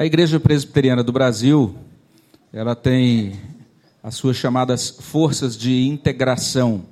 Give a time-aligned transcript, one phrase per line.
[0.00, 1.74] A Igreja Presbiteriana do Brasil,
[2.52, 3.32] ela tem
[4.00, 6.84] as suas chamadas forças de integração.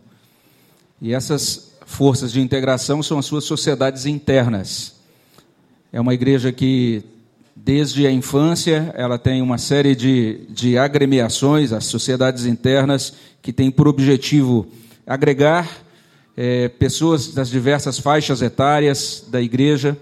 [1.01, 4.97] E essas forças de integração são as suas sociedades internas.
[5.93, 7.05] É uma igreja que,
[7.55, 13.71] desde a infância, ela tem uma série de, de agremiações, as sociedades internas, que têm
[13.71, 14.67] por objetivo
[15.07, 15.71] agregar
[16.37, 19.97] é, pessoas das diversas faixas etárias da igreja.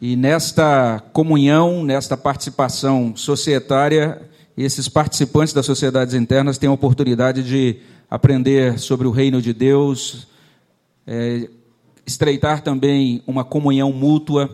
[0.00, 4.22] E nesta comunhão, nesta participação societária,
[4.56, 7.76] esses participantes das sociedades internas têm a oportunidade de
[8.10, 10.26] aprender sobre o reino de Deus,
[11.06, 11.50] é,
[12.06, 14.48] estreitar também uma comunhão mútua,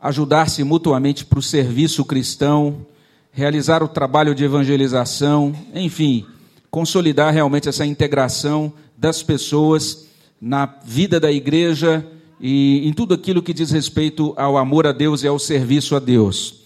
[0.00, 2.84] ajudar-se mutuamente para o serviço cristão,
[3.30, 6.26] realizar o trabalho de evangelização, enfim,
[6.72, 10.08] consolidar realmente essa integração das pessoas
[10.40, 12.04] na vida da igreja
[12.46, 15.98] e em tudo aquilo que diz respeito ao amor a Deus e ao serviço a
[15.98, 16.56] Deus.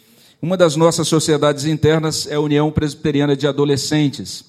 [0.42, 4.44] Uma das nossas sociedades internas é a União Presbiteriana de Adolescentes.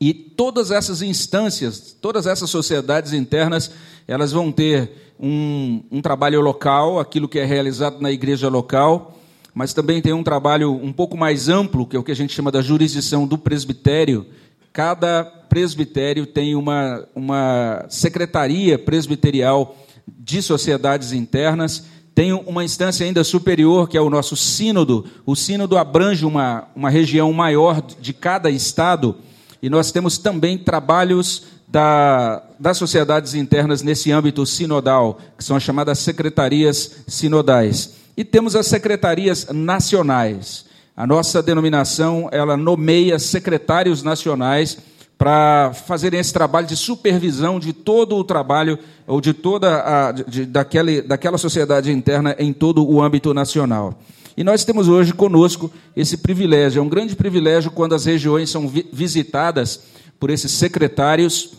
[0.00, 3.72] E todas essas instâncias, todas essas sociedades internas,
[4.06, 9.18] elas vão ter um, um trabalho local, aquilo que é realizado na igreja local,
[9.52, 12.32] mas também tem um trabalho um pouco mais amplo, que é o que a gente
[12.32, 14.24] chama da jurisdição do presbitério.
[14.72, 19.76] Cada presbitério tem uma, uma secretaria presbiterial
[20.06, 25.06] de sociedades internas, tem uma instância ainda superior, que é o nosso sínodo.
[25.24, 29.16] O sínodo abrange uma, uma região maior de cada estado,
[29.62, 35.62] e nós temos também trabalhos da, das sociedades internas nesse âmbito sinodal, que são as
[35.62, 37.94] chamadas secretarias sinodais.
[38.14, 40.66] E temos as secretarias nacionais.
[40.94, 44.76] A nossa denominação, ela nomeia secretários nacionais
[45.22, 50.44] para fazerem esse trabalho de supervisão de todo o trabalho ou de toda a, de,
[50.44, 53.96] daquela sociedade interna em todo o âmbito nacional.
[54.36, 56.80] E nós temos hoje conosco esse privilégio.
[56.80, 59.82] É um grande privilégio quando as regiões são vi visitadas
[60.18, 61.50] por esses secretários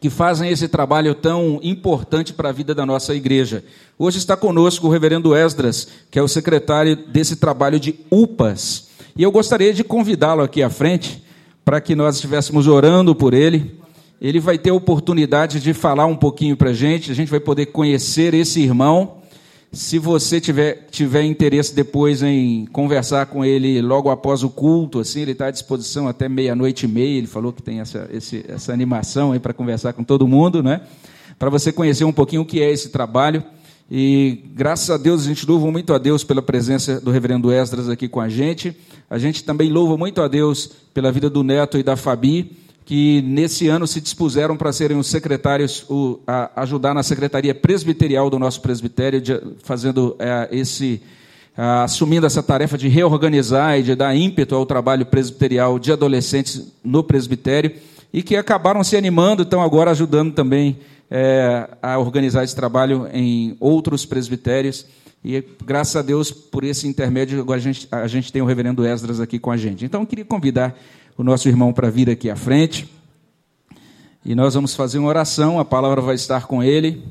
[0.00, 3.62] que fazem esse trabalho tão importante para a vida da nossa igreja.
[3.96, 8.88] Hoje está conosco o reverendo Esdras, que é o secretário desse trabalho de UPAS.
[9.16, 11.27] E eu gostaria de convidá-lo aqui à frente
[11.68, 13.78] para que nós estivéssemos orando por ele.
[14.22, 17.40] Ele vai ter a oportunidade de falar um pouquinho para a gente, a gente vai
[17.40, 19.18] poder conhecer esse irmão
[19.70, 25.20] se você tiver, tiver interesse depois em conversar com ele logo após o culto, assim,
[25.20, 27.18] ele está à disposição até meia-noite e meia.
[27.18, 30.80] Ele falou que tem essa, esse, essa animação para conversar com todo mundo, né?
[31.38, 33.44] Para você conhecer um pouquinho o que é esse trabalho.
[33.90, 37.88] E graças a Deus, a gente louva muito a Deus pela presença do reverendo Esdras
[37.88, 38.76] aqui com a gente.
[39.08, 42.56] A gente também louva muito a Deus pela vida do Neto e da Fabi
[42.88, 48.30] que nesse ano se dispuseram para serem os secretários, o, a, ajudar na secretaria presbiterial
[48.30, 51.02] do nosso presbitério, de, fazendo é, esse,
[51.54, 57.04] assumindo essa tarefa de reorganizar e de dar ímpeto ao trabalho presbiterial de adolescentes no
[57.04, 57.72] presbitério,
[58.10, 60.78] e que acabaram se animando, estão agora ajudando também
[61.10, 64.86] é, a organizar esse trabalho em outros presbitérios.
[65.24, 68.86] E graças a Deus, por esse intermédio, agora a gente, a gente tem o reverendo
[68.86, 69.84] Esdras aqui com a gente.
[69.84, 70.78] Então, eu queria convidar
[71.16, 72.88] o nosso irmão para vir aqui à frente.
[74.24, 77.02] E nós vamos fazer uma oração, a palavra vai estar com ele,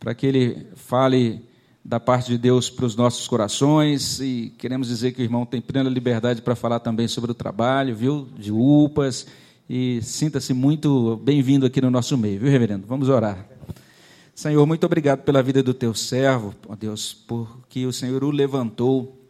[0.00, 1.42] para que ele fale
[1.84, 4.20] da parte de Deus para os nossos corações.
[4.20, 7.94] E queremos dizer que o irmão tem plena liberdade para falar também sobre o trabalho,
[7.94, 8.28] viu?
[8.36, 9.26] De UPAs.
[9.70, 12.86] E sinta-se muito bem-vindo aqui no nosso meio, viu, reverendo?
[12.86, 13.46] Vamos orar.
[14.34, 19.20] Senhor, muito obrigado pela vida do teu servo, ó Deus, porque o Senhor o levantou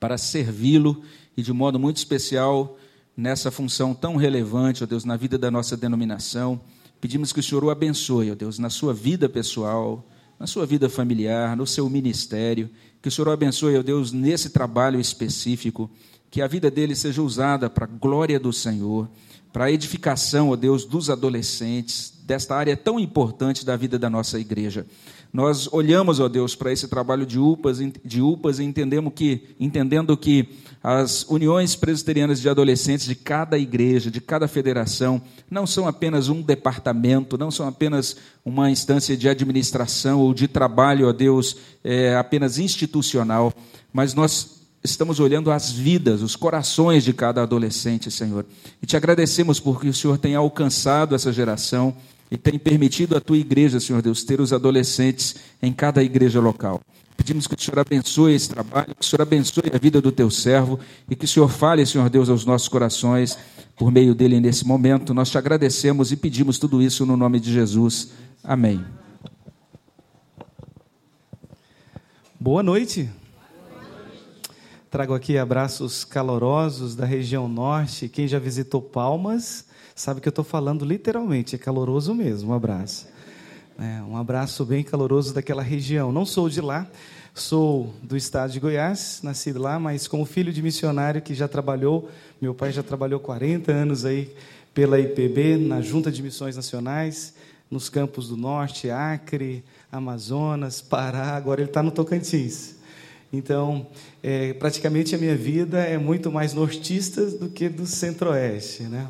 [0.00, 1.02] para servi-lo
[1.36, 2.76] e de modo muito especial
[3.16, 6.60] nessa função tão relevante, ó Deus, na vida da nossa denominação.
[7.00, 10.04] Pedimos que o Senhor o abençoe, ó Deus, na sua vida pessoal,
[10.36, 12.68] na sua vida familiar, no seu ministério.
[13.00, 15.88] Que o Senhor o abençoe, ó Deus, nesse trabalho específico.
[16.28, 19.08] Que a vida dele seja usada para a glória do Senhor,
[19.56, 24.38] para a edificação, ó Deus, dos adolescentes, desta área tão importante da vida da nossa
[24.38, 24.84] igreja.
[25.32, 30.14] Nós olhamos, ó Deus, para esse trabalho de UPAs, de UPAs e entendemos que, entendendo
[30.14, 30.46] que
[30.84, 36.42] as uniões presbiterianas de adolescentes de cada igreja, de cada federação, não são apenas um
[36.42, 38.14] departamento, não são apenas
[38.44, 43.54] uma instância de administração ou de trabalho, ó Deus, é, apenas institucional,
[43.90, 44.55] mas nós
[44.90, 48.44] estamos olhando as vidas, os corações de cada adolescente, Senhor.
[48.82, 51.94] E te agradecemos porque o Senhor tem alcançado essa geração
[52.30, 56.80] e tem permitido a tua igreja, Senhor Deus, ter os adolescentes em cada igreja local.
[57.16, 60.30] Pedimos que o Senhor abençoe esse trabalho, que o Senhor abençoe a vida do teu
[60.30, 60.78] servo
[61.08, 63.38] e que o Senhor fale, Senhor Deus, aos nossos corações
[63.76, 65.14] por meio dele nesse momento.
[65.14, 68.12] Nós te agradecemos e pedimos tudo isso no nome de Jesus.
[68.44, 68.84] Amém.
[72.38, 73.08] Boa noite.
[74.88, 78.08] Trago aqui abraços calorosos da região norte.
[78.08, 79.66] Quem já visitou Palmas
[79.96, 82.52] sabe que eu estou falando literalmente, é caloroso mesmo.
[82.52, 83.08] Um abraço.
[83.78, 86.12] É, um abraço bem caloroso daquela região.
[86.12, 86.86] Não sou de lá,
[87.34, 92.08] sou do estado de Goiás, nascido lá, mas como filho de missionário que já trabalhou,
[92.40, 94.32] meu pai já trabalhou 40 anos aí
[94.72, 97.34] pela IPB, na Junta de Missões Nacionais,
[97.68, 102.75] nos campos do Norte, Acre, Amazonas, Pará, agora ele está no Tocantins.
[103.36, 103.86] Então,
[104.22, 109.08] é, praticamente a minha vida é muito mais nortista do que do centro-oeste, né?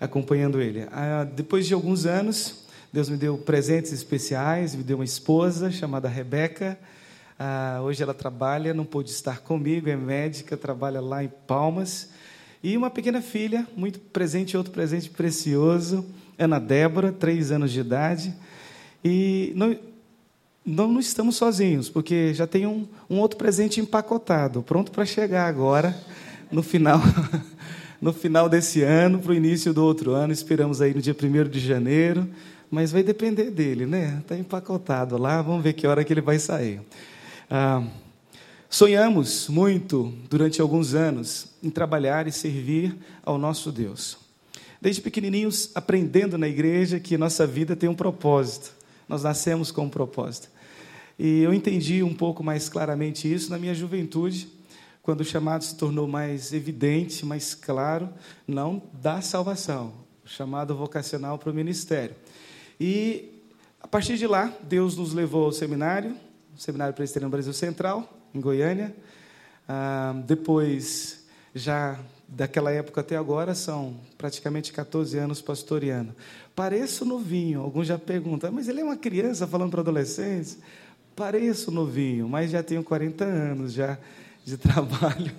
[0.00, 0.86] acompanhando ele.
[0.90, 6.08] Ah, depois de alguns anos, Deus me deu presentes especiais, me deu uma esposa chamada
[6.08, 6.78] Rebeca.
[7.38, 12.10] Ah, hoje ela trabalha, não pôde estar comigo, é médica, trabalha lá em Palmas.
[12.62, 16.06] E uma pequena filha, muito presente, outro presente precioso,
[16.38, 18.34] Ana Débora, três anos de idade.
[19.04, 19.76] E não,
[20.66, 25.46] não, não estamos sozinhos, porque já tem um, um outro presente empacotado, pronto para chegar
[25.46, 25.96] agora,
[26.50, 27.00] no final,
[28.02, 30.32] no final desse ano, para o início do outro ano.
[30.32, 32.28] Esperamos aí no dia 1 de janeiro,
[32.68, 34.18] mas vai depender dele, né?
[34.20, 36.80] Está empacotado lá, vamos ver que hora que ele vai sair.
[37.48, 37.84] Ah,
[38.68, 44.18] sonhamos muito durante alguns anos em trabalhar e servir ao nosso Deus.
[44.80, 48.74] Desde pequenininhos, aprendendo na igreja que nossa vida tem um propósito.
[49.08, 50.55] Nós nascemos com um propósito.
[51.18, 54.48] E eu entendi um pouco mais claramente isso na minha juventude,
[55.02, 58.08] quando o chamado se tornou mais evidente, mais claro,
[58.46, 62.14] não da salvação, o chamado vocacional para o ministério.
[62.78, 63.32] E
[63.80, 66.16] a partir de lá, Deus nos levou ao seminário,
[66.58, 68.94] Seminário Presbiteriano Brasil Central, em Goiânia.
[69.68, 71.24] Ah, depois,
[71.54, 76.14] já daquela época até agora, são praticamente 14 anos pastoreando.
[76.54, 80.58] Pareço novinho, alguns já perguntam, mas ele é uma criança falando para adolescentes?
[81.16, 83.98] Pareço novinho, mas já tenho 40 anos já
[84.44, 85.32] de trabalho.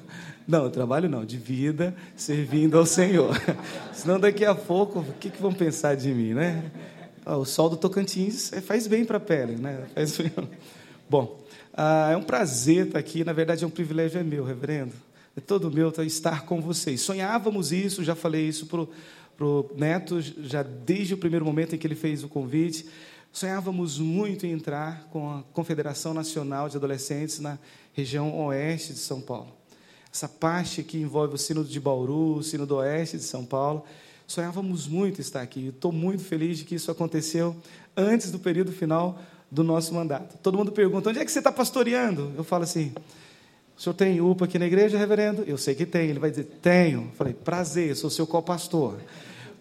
[0.47, 3.35] Não, trabalho não, de vida, servindo ao Senhor.
[3.93, 6.71] Senão daqui a pouco, o que, que vão pensar de mim, né?
[7.25, 9.85] o sol do Tocantins é, faz bem para a pele, né?
[9.93, 10.31] Faz bem.
[11.09, 11.41] Bom,
[11.73, 14.93] ah, é um prazer estar aqui, na verdade é um privilégio é meu, reverendo.
[15.35, 17.01] É todo meu estar com vocês.
[17.01, 21.85] Sonhávamos isso, já falei isso para o Neto, já desde o primeiro momento em que
[21.85, 22.85] ele fez o convite.
[23.37, 27.59] Sonhávamos muito em entrar com a Confederação Nacional de Adolescentes na
[27.93, 29.53] região oeste de São Paulo.
[30.11, 33.85] Essa parte que envolve o Sino de Bauru, o Sino do Oeste de São Paulo.
[34.25, 35.67] Sonhávamos muito estar aqui.
[35.67, 37.55] Estou muito feliz de que isso aconteceu
[37.95, 40.35] antes do período final do nosso mandato.
[40.39, 42.33] Todo mundo pergunta: onde é que você está pastoreando?
[42.35, 42.91] Eu falo assim:
[43.77, 45.43] o senhor tem UPA aqui na igreja, reverendo?
[45.43, 46.09] Eu sei que tem.
[46.09, 47.01] Ele vai dizer: tenho.
[47.01, 48.97] Eu falei: prazer, sou seu co-pastor.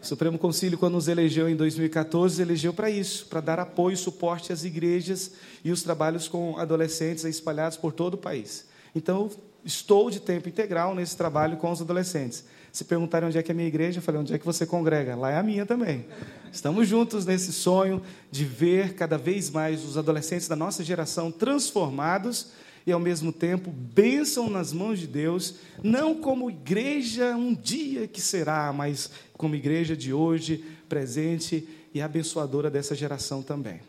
[0.06, 3.96] O Supremo Concílio, quando nos elegeu em 2014, elegeu para isso, para dar apoio e
[3.96, 5.32] suporte às igrejas
[5.64, 8.66] e os trabalhos com adolescentes espalhados por todo o país.
[8.94, 9.28] Então,
[9.64, 12.44] estou de tempo integral nesse trabalho com os adolescentes.
[12.70, 14.64] Se perguntarem onde é que é a minha igreja, eu falei, onde é que você
[14.64, 15.16] congrega?
[15.16, 16.06] Lá é a minha também.
[16.52, 18.00] Estamos juntos nesse sonho
[18.30, 22.52] de ver cada vez mais os adolescentes da nossa geração transformados
[22.86, 28.20] e, ao mesmo tempo, bênção nas mãos de Deus, não como igreja um dia que
[28.20, 33.80] será, mas como igreja de hoje, presente e abençoadora dessa geração também.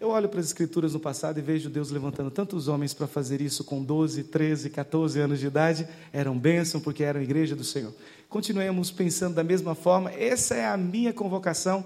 [0.00, 3.40] Eu olho para as escrituras no passado e vejo Deus levantando tantos homens para fazer
[3.40, 5.88] isso com 12, 13, 14 anos de idade.
[6.12, 7.92] Eram bênção porque eram igreja do Senhor.
[8.28, 10.12] Continuemos pensando da mesma forma.
[10.12, 11.84] Essa é a minha convocação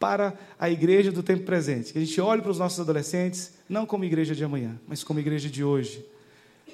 [0.00, 1.92] para a igreja do tempo presente.
[1.92, 5.20] Que a gente olhe para os nossos adolescentes, não como igreja de amanhã, mas como
[5.20, 6.02] igreja de hoje.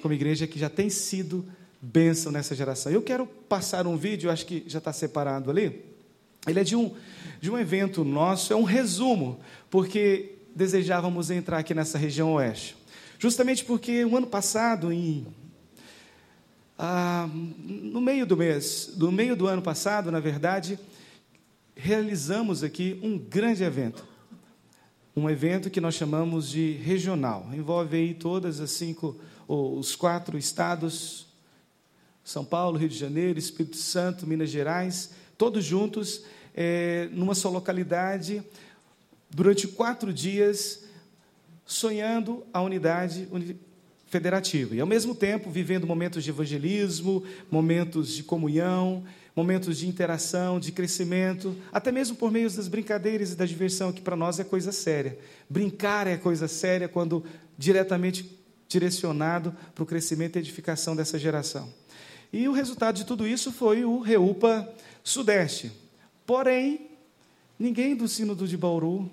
[0.01, 1.45] Como igreja que já tem sido
[1.81, 2.89] bênção nessa geração.
[2.89, 5.85] Eu quero passar um vídeo, acho que já está separado ali.
[6.47, 6.95] Ele é de um,
[7.41, 12.77] de um evento nosso, é um resumo, porque desejávamos entrar aqui nessa região oeste.
[13.19, 15.27] Justamente porque o ano passado, em,
[16.79, 20.79] ah, no meio do mês, no meio do ano passado, na verdade,
[21.77, 24.05] realizamos aqui um grande evento.
[25.15, 27.49] Um evento que nós chamamos de regional.
[27.53, 31.27] Envolve aí todas as cinco, os quatro estados,
[32.23, 38.43] São Paulo, Rio de Janeiro, Espírito Santo, Minas Gerais, todos juntos, é, numa só localidade,
[39.29, 40.83] durante quatro dias,
[41.65, 43.27] sonhando a unidade
[44.07, 44.75] federativa.
[44.75, 49.03] E, ao mesmo tempo, vivendo momentos de evangelismo, momentos de comunhão,
[49.37, 54.01] momentos de interação, de crescimento, até mesmo por meio das brincadeiras e da diversão, que
[54.01, 55.15] para nós é coisa séria.
[55.47, 57.23] Brincar é coisa séria quando
[57.55, 58.35] diretamente
[58.67, 61.71] direcionado para o crescimento e edificação dessa geração.
[62.33, 64.67] E o resultado de tudo isso foi o Reupa
[65.03, 65.71] Sudeste.
[66.25, 66.89] Porém,
[67.59, 69.07] ninguém do Sínodo de Bauru,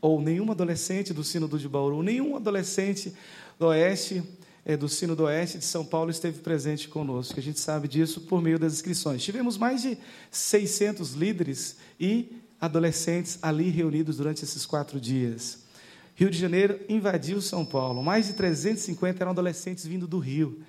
[0.00, 3.14] ou nenhum adolescente do Sínodo de Bauru, nenhum adolescente
[3.60, 4.24] do Oeste,
[4.70, 7.38] é, do Sino do Oeste de São Paulo esteve presente conosco.
[7.38, 9.20] A gente sabe disso por meio das inscrições.
[9.20, 9.98] Tivemos mais de
[10.30, 15.64] 600 líderes e adolescentes ali reunidos durante esses quatro dias.
[16.14, 18.00] Rio de Janeiro invadiu São Paulo.
[18.00, 20.60] Mais de 350 eram adolescentes vindo do Rio.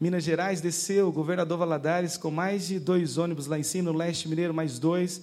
[0.00, 3.96] Minas Gerais desceu, o governador Valadares, com mais de dois ônibus lá em cima, no
[3.96, 5.22] leste mineiro, mais dois,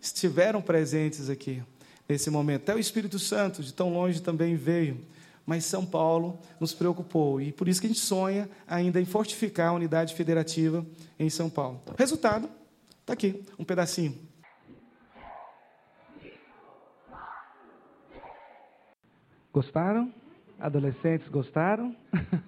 [0.00, 1.60] estiveram presentes aqui
[2.08, 2.62] nesse momento.
[2.62, 5.00] Até o Espírito Santo, de tão longe, também veio.
[5.44, 9.68] Mas São Paulo nos preocupou e por isso que a gente sonha ainda em fortificar
[9.68, 10.86] a unidade federativa
[11.18, 11.82] em São Paulo.
[11.98, 12.48] Resultado,
[13.00, 14.16] está aqui, um pedacinho.
[19.52, 20.12] Gostaram?
[20.58, 21.94] Adolescentes gostaram?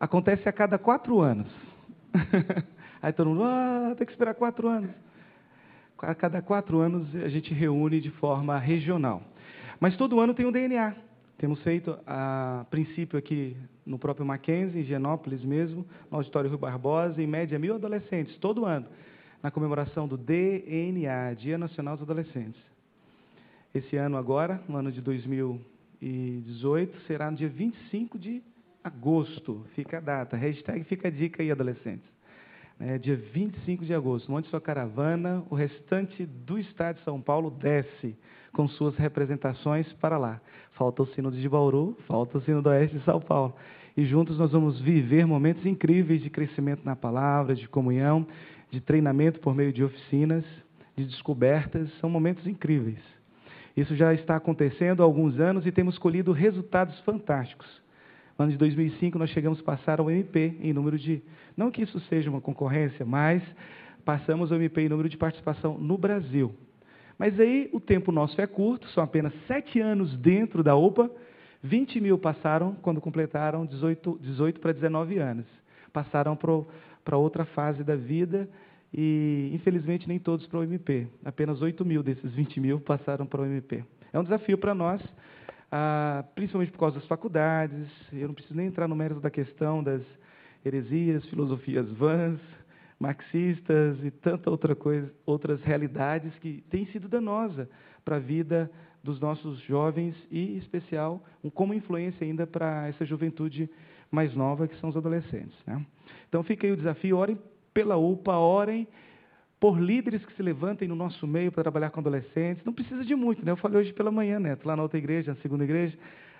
[0.00, 1.46] Acontece a cada quatro anos.
[3.02, 4.90] Aí todo mundo, ah, tem que esperar quatro anos.
[5.98, 9.22] A cada quatro anos a gente reúne de forma regional.
[9.78, 10.94] Mas todo ano tem um DNA.
[11.40, 13.56] Temos feito, a princípio, aqui
[13.86, 18.66] no próprio Mackenzie, em Genópolis mesmo, no Auditório Rui Barbosa, em média mil adolescentes, todo
[18.66, 18.86] ano,
[19.42, 22.60] na comemoração do DNA, Dia Nacional dos Adolescentes.
[23.74, 28.42] Esse ano agora, no ano de 2018, será no dia 25 de
[28.84, 29.64] agosto.
[29.74, 30.36] Fica a data.
[30.36, 32.06] Hashtag fica a dica aí, adolescentes.
[32.78, 37.50] É, dia 25 de agosto, monte sua caravana, o restante do estado de São Paulo
[37.50, 38.14] desce
[38.52, 40.40] com suas representações para lá.
[40.80, 43.54] Falta o sino de Bauru, falta o sino do Oeste de São Paulo.
[43.94, 48.26] E juntos nós vamos viver momentos incríveis de crescimento na palavra, de comunhão,
[48.70, 50.42] de treinamento por meio de oficinas,
[50.96, 51.92] de descobertas.
[52.00, 52.96] São momentos incríveis.
[53.76, 57.68] Isso já está acontecendo há alguns anos e temos colhido resultados fantásticos.
[58.38, 61.22] No ano de 2005, nós chegamos a passar ao MP em número de.
[61.54, 63.42] Não que isso seja uma concorrência, mas
[64.02, 66.54] passamos ao MP em número de participação no Brasil.
[67.20, 71.10] Mas aí o tempo nosso é curto, são apenas sete anos dentro da OPA.
[71.62, 75.44] 20 mil passaram quando completaram 18, 18 para 19 anos.
[75.92, 78.48] Passaram para outra fase da vida
[78.90, 81.08] e, infelizmente, nem todos para o MP.
[81.22, 83.84] Apenas 8 mil desses 20 mil passaram para o MP.
[84.14, 85.02] É um desafio para nós,
[85.70, 87.86] ah, principalmente por causa das faculdades.
[88.14, 90.00] Eu não preciso nem entrar no mérito da questão das
[90.64, 92.40] heresias, filosofias vãs,
[93.00, 97.68] marxistas e tanta outra coisa, outras realidades que têm sido danosa
[98.04, 98.70] para a vida
[99.02, 103.70] dos nossos jovens e, em especial, como influência ainda para essa juventude
[104.10, 105.56] mais nova, que são os adolescentes.
[105.66, 105.84] Né?
[106.28, 107.38] Então, fica aí o desafio, orem
[107.72, 108.86] pela UPA, orem
[109.58, 112.64] por líderes que se levantem no nosso meio para trabalhar com adolescentes.
[112.64, 113.52] Não precisa de muito, né?
[113.52, 115.96] Eu falei hoje pela manhã, Neto, lá na outra igreja, na segunda igreja.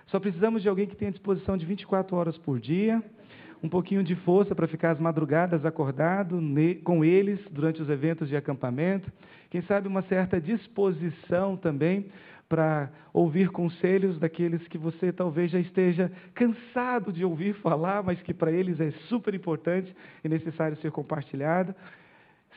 [0.07, 3.01] Só precisamos de alguém que tenha disposição de 24 horas por dia,
[3.63, 6.41] um pouquinho de força para ficar as madrugadas acordado
[6.83, 9.11] com eles durante os eventos de acampamento.
[9.49, 12.07] Quem sabe uma certa disposição também
[12.49, 18.33] para ouvir conselhos daqueles que você talvez já esteja cansado de ouvir falar, mas que
[18.33, 21.73] para eles é super importante e necessário ser compartilhado.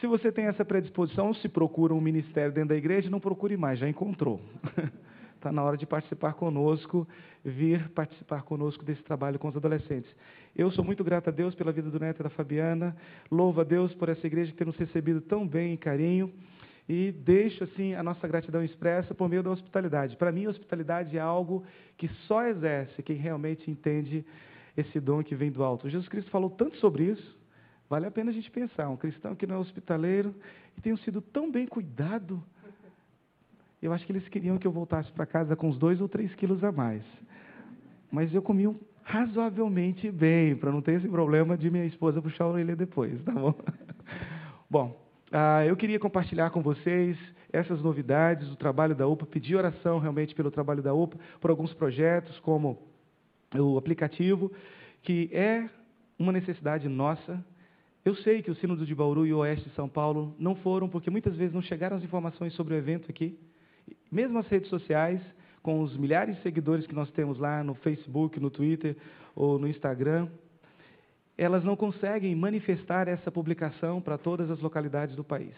[0.00, 3.78] Se você tem essa predisposição, se procura um ministério dentro da igreja, não procure mais,
[3.78, 4.40] já encontrou.
[5.44, 7.06] Está na hora de participar conosco,
[7.44, 10.10] vir participar conosco desse trabalho com os adolescentes.
[10.56, 12.96] Eu sou muito grato a Deus pela vida do Neto e da Fabiana,
[13.30, 16.32] louvo a Deus por essa igreja ter nos recebido tão bem e carinho
[16.88, 20.16] e deixo assim a nossa gratidão expressa por meio da hospitalidade.
[20.16, 21.62] Para mim, a hospitalidade é algo
[21.98, 24.24] que só exerce quem realmente entende
[24.74, 25.90] esse dom que vem do alto.
[25.90, 27.38] Jesus Cristo falou tanto sobre isso,
[27.86, 28.88] vale a pena a gente pensar.
[28.88, 30.34] Um cristão que não é hospitaleiro
[30.74, 32.42] e tem sido tão bem cuidado.
[33.84, 36.34] Eu acho que eles queriam que eu voltasse para casa com uns dois ou três
[36.36, 37.02] quilos a mais.
[38.10, 42.48] Mas eu comi razoavelmente bem, para não ter esse problema de minha esposa puxar a
[42.48, 43.54] orelha depois, tá bom?
[44.70, 44.98] Bom,
[45.30, 47.18] ah, eu queria compartilhar com vocês
[47.52, 51.74] essas novidades do trabalho da UPA, pedir oração realmente pelo trabalho da UPA, por alguns
[51.74, 52.78] projetos, como
[53.54, 54.50] o aplicativo,
[55.02, 55.68] que é
[56.18, 57.44] uma necessidade nossa.
[58.02, 60.88] Eu sei que o Sínodo de Bauru e o Oeste de São Paulo não foram,
[60.88, 63.38] porque muitas vezes não chegaram as informações sobre o evento aqui.
[64.14, 65.20] Mesmo as redes sociais,
[65.60, 68.96] com os milhares de seguidores que nós temos lá no Facebook, no Twitter
[69.34, 70.28] ou no Instagram,
[71.36, 75.56] elas não conseguem manifestar essa publicação para todas as localidades do país.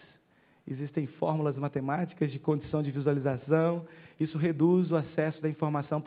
[0.67, 3.85] Existem fórmulas matemáticas de condição de visualização,
[4.19, 6.03] isso reduz o acesso da informação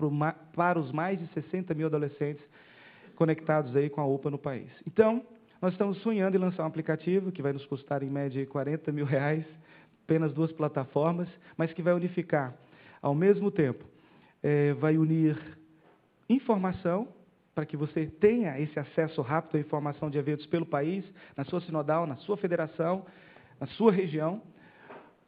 [0.53, 2.45] para os mais de 60 mil adolescentes
[3.15, 4.69] conectados aí com a UPA no país.
[4.85, 5.23] Então,
[5.63, 9.05] nós estamos sonhando em lançar um aplicativo que vai nos custar em média 40 mil
[9.07, 9.45] reais,
[10.11, 12.53] apenas duas plataformas, mas que vai unificar,
[13.01, 13.85] ao mesmo tempo,
[14.43, 15.39] é, vai unir
[16.29, 17.07] informação
[17.55, 21.05] para que você tenha esse acesso rápido à informação de eventos pelo país,
[21.37, 23.07] na sua sinodal, na sua federação,
[23.61, 24.43] na sua região.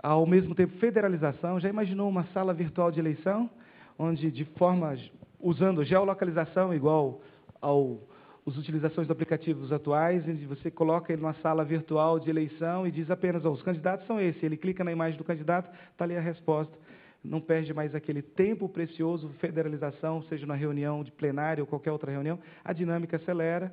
[0.02, 1.60] Ao mesmo tempo, federalização.
[1.60, 3.48] Já imaginou uma sala virtual de eleição,
[3.96, 4.96] onde, de forma,
[5.38, 7.20] usando geolocalização, igual
[7.60, 8.00] ao
[8.46, 12.90] as utilizações de aplicativos atuais, onde você coloca ele numa sala virtual de eleição e
[12.90, 14.42] diz apenas, oh, os candidatos são esses.
[14.42, 16.76] Ele clica na imagem do candidato, está ali a resposta.
[17.22, 22.10] Não perde mais aquele tempo precioso, federalização, seja na reunião de plenário ou qualquer outra
[22.10, 23.72] reunião, a dinâmica acelera.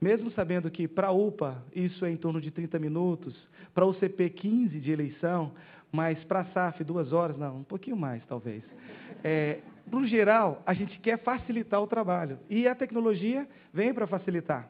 [0.00, 3.34] Mesmo sabendo que para a UPA isso é em torno de 30 minutos,
[3.74, 5.52] para o CP 15 de eleição,
[5.90, 8.62] mas para a SAF duas horas, não, um pouquinho mais talvez.
[9.24, 12.38] É, no geral, a gente quer facilitar o trabalho.
[12.50, 14.68] E a tecnologia vem para facilitar.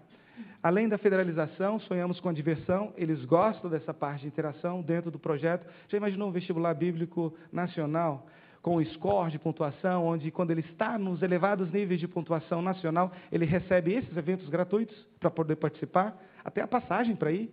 [0.62, 5.18] Além da federalização, sonhamos com a diversão, eles gostam dessa parte de interação dentro do
[5.18, 5.66] projeto.
[5.88, 8.26] Já imaginou um vestibular bíblico nacional?
[8.66, 13.12] com o score de pontuação, onde, quando ele está nos elevados níveis de pontuação nacional,
[13.30, 17.48] ele recebe esses eventos gratuitos para poder participar, até a passagem para ir.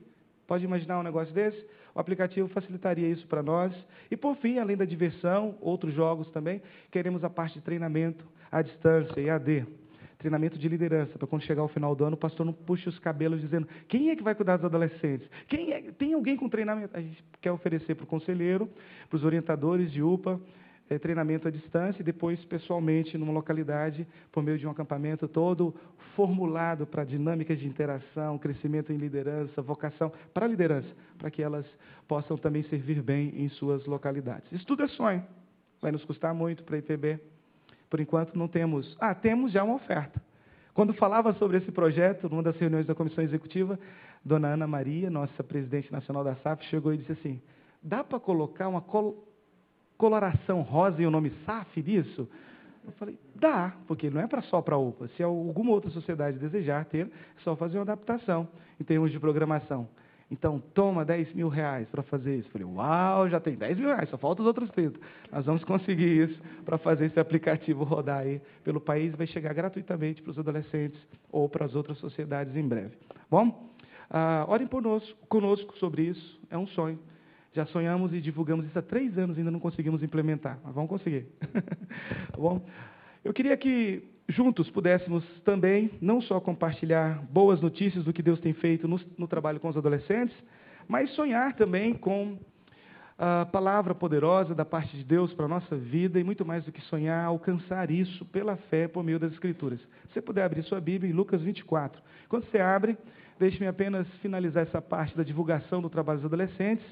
[0.48, 1.64] Pode imaginar um negócio desse?
[1.96, 3.74] O aplicativo facilitaria isso para nós.
[4.10, 8.62] E, por fim, além da diversão, outros jogos também, queremos a parte de treinamento à
[8.62, 9.66] distância, EAD.
[10.18, 12.98] Treinamento de liderança, para quando chegar ao final do ano, o pastor não puxe os
[12.98, 15.30] cabelos dizendo quem é que vai cuidar dos adolescentes?
[15.48, 15.82] Quem é?
[15.92, 16.96] Tem alguém com treinamento?
[16.96, 18.70] A gente quer oferecer para o conselheiro,
[19.10, 20.40] para os orientadores de UPA,
[20.94, 25.74] é, treinamento à distância e depois pessoalmente numa localidade, por meio de um acampamento todo
[26.16, 31.66] formulado para dinâmicas de interação, crescimento em liderança, vocação para a liderança, para que elas
[32.08, 34.52] possam também servir bem em suas localidades.
[34.52, 35.24] Isso tudo é sonho.
[35.82, 37.20] Vai nos custar muito para a IPB.
[37.90, 38.96] Por enquanto não temos.
[39.00, 40.22] Ah, temos já uma oferta.
[40.74, 43.80] Quando falava sobre esse projeto, numa das reuniões da comissão executiva,
[44.26, 47.42] dona Ana Maria, nossa presidente nacional da SAF, chegou e disse assim:
[47.82, 49.33] dá para colocar uma col
[49.98, 52.28] coloração rosa e o nome SAF disso?
[52.86, 55.08] Eu falei, dá, porque não é para só para a UPA.
[55.16, 58.48] Se alguma outra sociedade desejar ter, é só fazer uma adaptação
[58.80, 59.88] em termos de programação.
[60.30, 62.48] Então, toma 10 mil reais para fazer isso.
[62.48, 65.00] Eu falei, uau, já tem 10 mil reais, só falta os outros 30.
[65.32, 69.14] Nós vamos conseguir isso para fazer esse aplicativo rodar aí pelo país.
[69.16, 71.00] Vai chegar gratuitamente para os adolescentes
[71.32, 72.98] ou para as outras sociedades em breve.
[73.30, 73.72] Bom,
[74.10, 77.00] ah, orem conosco, conosco sobre isso, é um sonho.
[77.54, 81.28] Já sonhamos e divulgamos isso há três anos ainda não conseguimos implementar, mas vamos conseguir.
[81.52, 81.62] tá
[82.38, 82.66] bom?
[83.24, 88.54] Eu queria que juntos pudéssemos também não só compartilhar boas notícias do que Deus tem
[88.54, 90.36] feito no, no trabalho com os adolescentes,
[90.88, 92.40] mas sonhar também com
[93.20, 96.72] a palavra poderosa da parte de Deus para a nossa vida e muito mais do
[96.72, 99.80] que sonhar, alcançar isso pela fé por meio das Escrituras.
[100.08, 102.02] Se você puder abrir sua Bíblia em Lucas 24.
[102.28, 102.98] Quando você abre,
[103.38, 106.86] deixe-me apenas finalizar essa parte da divulgação do trabalho dos adolescentes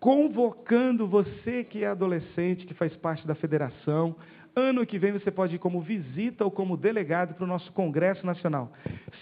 [0.00, 4.16] convocando você que é adolescente, que faz parte da federação.
[4.54, 8.24] Ano que vem você pode ir como visita ou como delegado para o nosso Congresso
[8.24, 8.72] Nacional.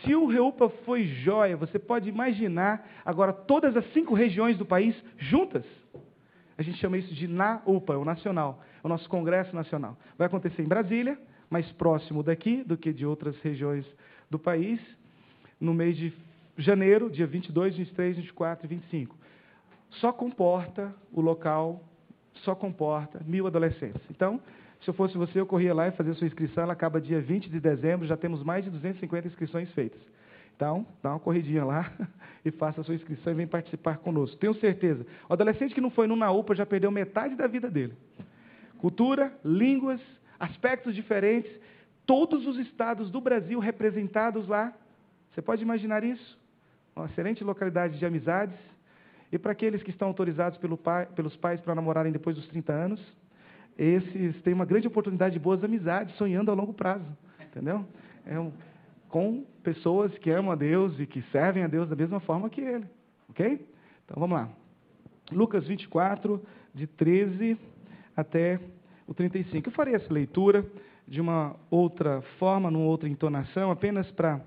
[0.03, 4.95] Se o Reupa foi joia, você pode imaginar agora todas as cinco regiões do país
[5.19, 5.65] juntas.
[6.57, 9.99] A gente chama isso de NAUPA, é o nacional, é o nosso Congresso Nacional.
[10.17, 11.19] Vai acontecer em Brasília,
[11.51, 13.85] mais próximo daqui do que de outras regiões
[14.31, 14.81] do país,
[15.61, 16.13] no mês de
[16.57, 19.26] janeiro, dia 22, 23, 24 e 25
[19.91, 21.83] só comporta o local,
[22.35, 24.03] só comporta mil adolescentes.
[24.11, 24.41] Então,
[24.83, 27.49] se eu fosse você, eu corria lá e fazia sua inscrição, ela acaba dia 20
[27.49, 30.01] de dezembro, já temos mais de 250 inscrições feitas.
[30.55, 31.93] Então, dá uma corridinha lá
[32.45, 34.37] e faça a sua inscrição e vem participar conosco.
[34.37, 35.07] Tenho certeza.
[35.29, 37.95] O adolescente que não foi no Naúpa já perdeu metade da vida dele.
[38.79, 40.01] Cultura, línguas,
[40.39, 41.51] aspectos diferentes,
[42.07, 44.73] todos os estados do Brasil representados lá.
[45.31, 46.39] Você pode imaginar isso?
[46.95, 48.57] Uma excelente localidade de amizades,
[49.33, 52.73] e para aqueles que estão autorizados pelo pai, pelos pais para namorarem depois dos 30
[52.73, 53.17] anos,
[53.79, 57.07] esses têm uma grande oportunidade de boas amizades, sonhando a longo prazo.
[57.41, 57.85] Entendeu?
[58.25, 58.53] É um,
[59.09, 62.61] com pessoas que amam a Deus e que servem a Deus da mesma forma que
[62.61, 62.87] Ele.
[63.29, 63.67] Ok?
[64.05, 64.49] Então vamos lá.
[65.31, 66.41] Lucas 24,
[66.73, 67.59] de 13
[68.17, 68.61] até
[69.07, 69.69] o 35.
[69.69, 70.65] Eu farei essa leitura
[71.07, 74.41] de uma outra forma, numa outra entonação, apenas para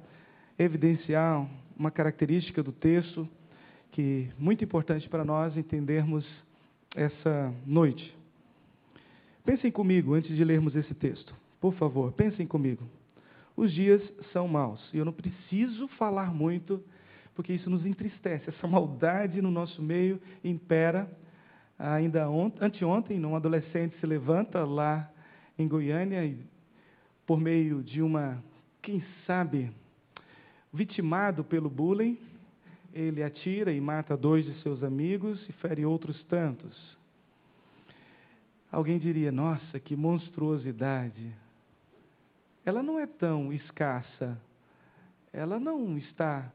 [0.57, 3.27] evidenciar uma característica do texto
[3.99, 6.25] que muito importante para nós entendermos
[6.95, 8.17] essa noite.
[9.43, 11.35] Pensem comigo antes de lermos esse texto.
[11.59, 12.87] Por favor, pensem comigo.
[13.57, 16.81] Os dias são maus e eu não preciso falar muito,
[17.35, 18.49] porque isso nos entristece.
[18.49, 21.05] Essa maldade no nosso meio impera.
[21.77, 22.25] Ainda
[22.61, 25.11] anteontem, um adolescente se levanta lá
[25.57, 26.39] em Goiânia e,
[27.27, 28.41] por meio de uma,
[28.81, 29.69] quem sabe,
[30.71, 32.17] vitimado pelo bullying,
[32.93, 36.97] ele atira e mata dois de seus amigos e fere outros tantos.
[38.71, 41.33] Alguém diria: nossa, que monstruosidade!
[42.65, 44.39] Ela não é tão escassa,
[45.33, 46.51] ela não está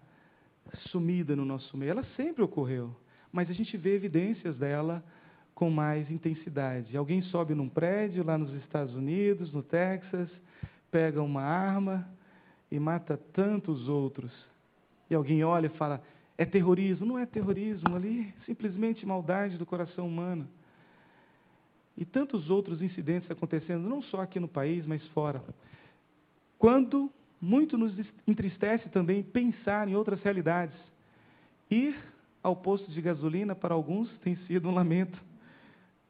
[0.91, 2.95] sumida no nosso meio, ela sempre ocorreu,
[3.33, 5.03] mas a gente vê evidências dela
[5.55, 6.97] com mais intensidade.
[6.97, 10.29] Alguém sobe num prédio lá nos Estados Unidos, no Texas,
[10.91, 12.09] pega uma arma
[12.71, 14.33] e mata tantos outros.
[15.09, 16.03] E alguém olha e fala:
[16.37, 17.07] é terrorismo.
[17.07, 20.49] Não é terrorismo ali, simplesmente maldade do coração humano.
[21.97, 25.43] E tantos outros incidentes acontecendo, não só aqui no país, mas fora.
[26.59, 27.11] Quando
[27.45, 27.95] muito nos
[28.27, 30.77] entristece também pensar em outras realidades.
[31.71, 31.95] Ir
[32.43, 35.19] ao posto de gasolina, para alguns, tem sido um lamento.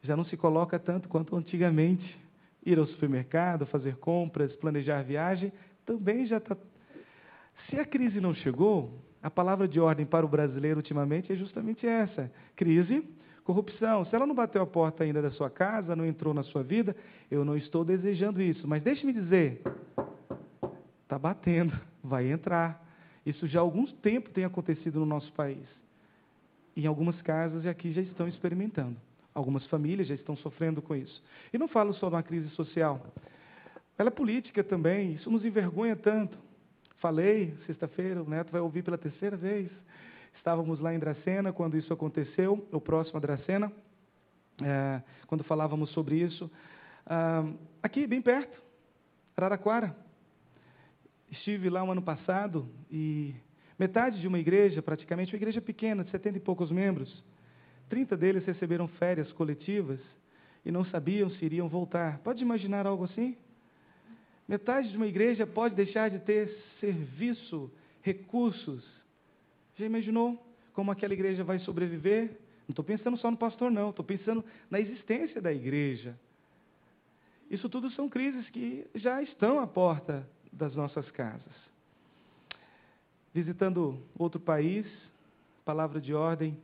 [0.03, 2.19] Já não se coloca tanto quanto antigamente.
[2.65, 5.53] Ir ao supermercado, fazer compras, planejar viagem,
[5.85, 6.57] também já está.
[7.69, 11.87] Se a crise não chegou, a palavra de ordem para o brasileiro ultimamente é justamente
[11.87, 13.03] essa: crise,
[13.43, 14.05] corrupção.
[14.05, 16.95] Se ela não bateu a porta ainda da sua casa, não entrou na sua vida,
[17.31, 18.69] eu não estou desejando isso.
[18.69, 19.63] Mas deixe-me dizer:
[21.05, 22.87] está batendo, vai entrar.
[23.25, 25.67] Isso já há algum tempo tem acontecido no nosso país.
[26.77, 28.99] Em algumas casas e aqui já estão experimentando.
[29.35, 31.25] Algumas famílias já estão sofrendo com isso.
[31.51, 33.01] E não falo só de uma crise social.
[33.97, 36.37] Ela é política também, isso nos envergonha tanto.
[37.05, 39.71] Falei, sexta-feira, o Neto vai ouvir pela terceira vez.
[40.37, 43.71] Estávamos lá em Dracena quando isso aconteceu, o próximo a Dracena,
[44.63, 46.51] é, quando falávamos sobre isso.
[47.05, 47.45] Ah,
[47.83, 48.59] aqui, bem perto,
[49.37, 49.95] Araraquara.
[51.31, 53.35] Estive lá um ano passado e
[53.79, 57.23] metade de uma igreja, praticamente, uma igreja pequena, de setenta e poucos membros,
[57.91, 60.01] 30 deles receberam férias coletivas
[60.65, 62.21] e não sabiam se iriam voltar.
[62.21, 63.37] Pode imaginar algo assim?
[64.47, 67.71] Metade de uma igreja pode deixar de ter serviço,
[68.03, 68.85] recursos.
[69.77, 72.31] Já imaginou como aquela igreja vai sobreviver?
[72.69, 73.91] Não estou pensando só no pastor, não.
[73.91, 76.19] Estou pensando na existência da igreja.
[77.51, 81.55] Isso tudo são crises que já estão à porta das nossas casas.
[83.33, 84.87] Visitando outro país,
[85.65, 86.57] palavra de ordem,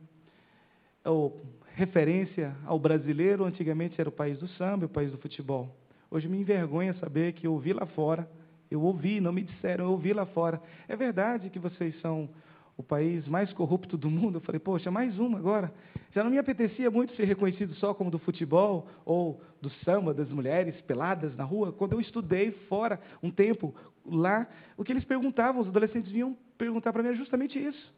[1.03, 1.41] ou
[1.73, 5.75] referência ao brasileiro, antigamente era o país do samba, o país do futebol.
[6.13, 8.29] Hoje me envergonha saber que eu ouvi lá fora,
[8.69, 10.61] eu ouvi, não me disseram, eu ouvi lá fora.
[10.85, 12.29] É verdade que vocês são
[12.75, 14.35] o país mais corrupto do mundo?
[14.37, 15.73] Eu falei, poxa, mais uma agora.
[16.11, 20.29] Já não me apetecia muito ser reconhecido só como do futebol ou do samba, das
[20.29, 21.71] mulheres peladas na rua.
[21.71, 23.73] Quando eu estudei fora um tempo
[24.05, 24.45] lá,
[24.75, 27.93] o que eles perguntavam, os adolescentes vinham perguntar para mim é justamente isso.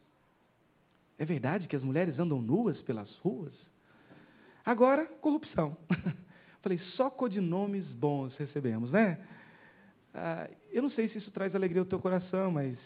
[1.18, 3.52] É verdade que as mulheres andam nuas pelas ruas?
[4.64, 5.76] Agora, corrupção.
[6.64, 9.18] Falei, só codinomes bons recebemos, né?
[10.14, 12.78] Ah, eu não sei se isso traz alegria ao teu coração, mas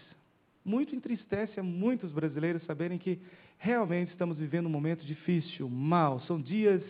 [0.65, 3.21] muito entristece a muitos brasileiros saberem que
[3.57, 6.19] realmente estamos vivendo um momento difícil, mal.
[6.23, 6.83] São dias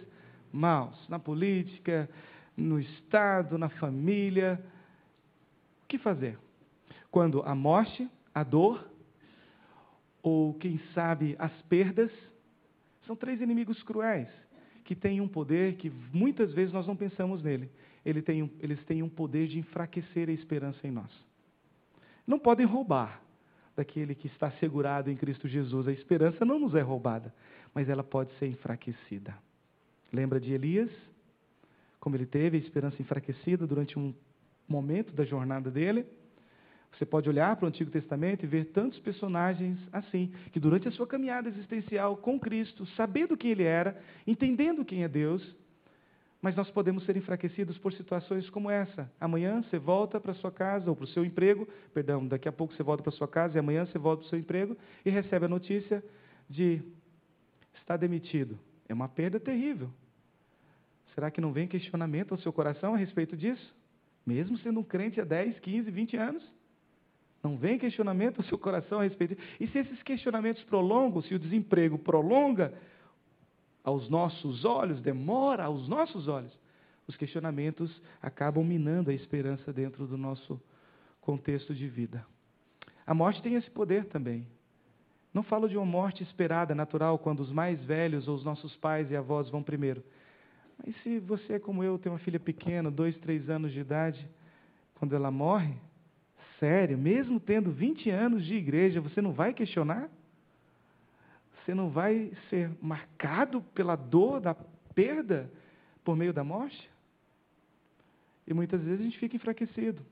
[0.51, 2.09] maus na política,
[2.57, 4.59] no Estado, na família.
[5.85, 6.39] O que fazer?
[7.11, 8.91] Quando a morte, a dor,
[10.23, 12.11] ou quem sabe as perdas,
[13.03, 14.31] são três inimigos cruéis
[14.89, 17.71] que tem um poder que muitas vezes nós não pensamos nele.
[18.07, 21.11] Ele tem um, eles têm um poder de enfraquecer a esperança em nós.
[22.27, 23.21] Não podem roubar
[23.77, 25.87] daquele que está segurado em Cristo Jesus.
[25.89, 27.35] A esperança não nos é roubada,
[27.75, 29.37] mas ela pode ser enfraquecida.
[30.11, 30.91] Lembra de Elias?
[32.01, 34.15] Como ele teve a esperança enfraquecida durante um
[34.67, 36.07] momento da jornada dele?
[36.99, 40.91] Você pode olhar para o Antigo Testamento e ver tantos personagens assim, que durante a
[40.91, 45.57] sua caminhada existencial com Cristo, sabendo quem Ele era, entendendo quem é Deus,
[46.43, 49.09] mas nós podemos ser enfraquecidos por situações como essa.
[49.21, 52.75] Amanhã você volta para sua casa ou para o seu emprego, perdão, daqui a pouco
[52.75, 55.45] você volta para sua casa e amanhã você volta para o seu emprego e recebe
[55.45, 56.03] a notícia
[56.51, 56.83] de
[57.75, 58.59] está demitido.
[58.89, 59.89] É uma perda terrível.
[61.15, 63.73] Será que não vem questionamento ao seu coração a respeito disso?
[64.27, 66.58] Mesmo sendo um crente há 10, 15, 20 anos?
[67.43, 69.37] Não vem questionamento no seu coração a respeito.
[69.61, 72.75] E se esses questionamentos prolongam, se o desemprego prolonga
[73.85, 76.53] aos nossos olhos, demora aos nossos olhos,
[77.07, 80.61] os questionamentos acabam minando a esperança dentro do nosso
[81.21, 82.27] contexto de vida.
[83.07, 84.47] A morte tem esse poder também.
[85.33, 89.11] Não falo de uma morte esperada, natural, quando os mais velhos ou os nossos pais
[89.11, 90.03] e avós vão primeiro.
[90.85, 94.29] Mas se você como eu, tem uma filha pequena, dois, três anos de idade,
[94.95, 95.75] quando ela morre,
[96.59, 100.09] sério, mesmo tendo 20 anos de igreja, você não vai questionar?
[101.53, 104.55] Você não vai ser marcado pela dor da
[104.95, 105.51] perda
[106.05, 106.91] por meio da morte?
[108.47, 110.03] E muitas vezes a gente fica enfraquecido.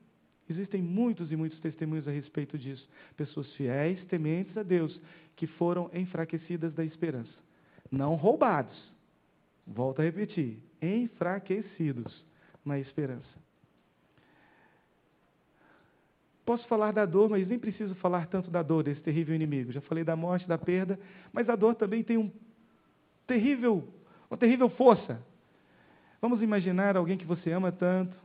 [0.49, 2.87] Existem muitos e muitos testemunhos a respeito disso.
[3.17, 4.99] Pessoas fiéis, tementes a Deus,
[5.35, 7.33] que foram enfraquecidas da esperança.
[7.91, 8.77] Não roubados.
[9.65, 12.23] Volto a repetir: enfraquecidos
[12.63, 13.46] na esperança.
[16.47, 19.73] Posso falar da dor, mas nem preciso falar tanto da dor desse terrível inimigo.
[19.73, 20.97] Já falei da morte, da perda,
[21.33, 22.31] mas a dor também tem um
[23.27, 23.85] terrível,
[24.31, 25.21] uma terrível força.
[26.21, 28.15] Vamos imaginar alguém que você ama tanto,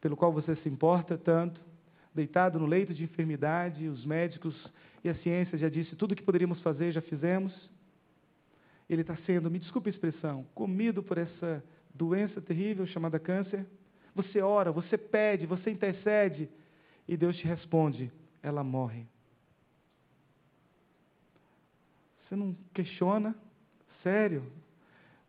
[0.00, 1.60] pelo qual você se importa tanto,
[2.14, 4.72] deitado no leito de enfermidade, os médicos
[5.04, 7.52] e a ciência já disse tudo o que poderíamos fazer, já fizemos.
[8.88, 11.62] Ele está sendo, me desculpe a expressão, comido por essa
[11.94, 13.66] doença terrível chamada câncer.
[14.14, 16.48] Você ora, você pede, você intercede
[17.08, 18.10] e Deus te responde:
[18.42, 19.06] ela morre.
[22.24, 23.34] Você não questiona?
[24.02, 24.44] Sério?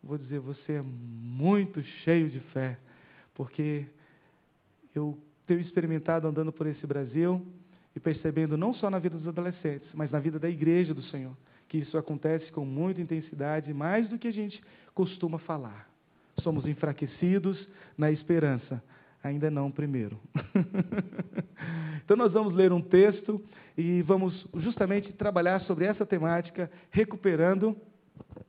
[0.02, 2.78] Vou dizer, você é muito cheio de fé,
[3.34, 3.86] porque
[4.94, 7.44] eu tenho experimentado andando por esse Brasil
[7.94, 11.36] e percebendo não só na vida dos adolescentes, mas na vida da igreja do Senhor,
[11.68, 14.62] que isso acontece com muita intensidade, mais do que a gente
[14.94, 15.88] costuma falar
[16.42, 18.82] somos enfraquecidos na esperança,
[19.22, 20.18] ainda não primeiro.
[22.04, 23.42] então, nós vamos ler um texto
[23.76, 27.76] e vamos justamente trabalhar sobre essa temática, recuperando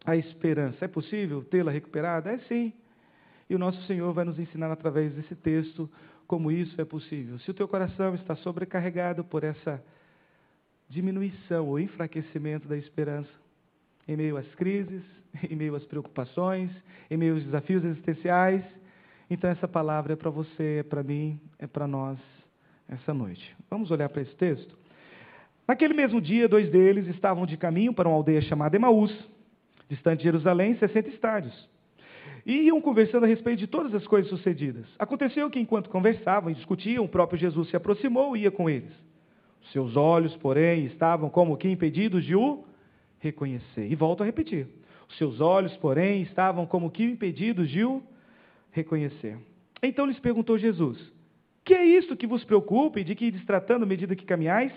[0.05, 0.85] a esperança.
[0.85, 2.31] É possível tê-la recuperada?
[2.31, 2.73] É sim.
[3.49, 5.89] E o nosso Senhor vai nos ensinar através desse texto
[6.27, 7.39] como isso é possível.
[7.39, 9.83] Se o teu coração está sobrecarregado por essa
[10.87, 13.29] diminuição ou enfraquecimento da esperança,
[14.07, 15.03] em meio às crises,
[15.49, 16.71] em meio às preocupações,
[17.09, 18.63] em meio aos desafios existenciais.
[19.29, 22.17] Então, essa palavra é para você, é para mim, é para nós
[22.87, 23.55] essa noite.
[23.69, 24.75] Vamos olhar para esse texto?
[25.67, 29.15] Naquele mesmo dia, dois deles estavam de caminho para uma aldeia chamada Emaús,
[29.87, 31.69] distante de Jerusalém, 60 estádios.
[32.43, 34.87] E iam conversando a respeito de todas as coisas sucedidas.
[34.97, 38.91] Aconteceu que, enquanto conversavam e discutiam, o próprio Jesus se aproximou e ia com eles.
[39.71, 42.63] Seus olhos, porém, estavam como que impedidos de o
[43.19, 43.91] reconhecer.
[43.91, 44.67] E volto a repetir.
[45.07, 48.18] Os seus olhos, porém, estavam como que impedidos de o reconhecer.
[49.81, 50.97] Então lhes perguntou Jesus:
[51.63, 54.73] Que é isto que vos preocupa e de que ides tratando à medida que caminhais?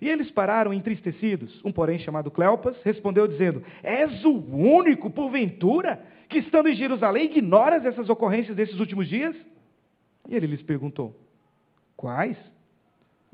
[0.00, 1.60] E eles pararam entristecidos.
[1.64, 7.84] Um, porém, chamado Cleopas, respondeu dizendo: És o único, porventura, que estando em Jerusalém ignoras
[7.84, 9.36] essas ocorrências desses últimos dias?
[10.28, 11.14] E ele lhes perguntou:
[11.96, 12.38] Quais?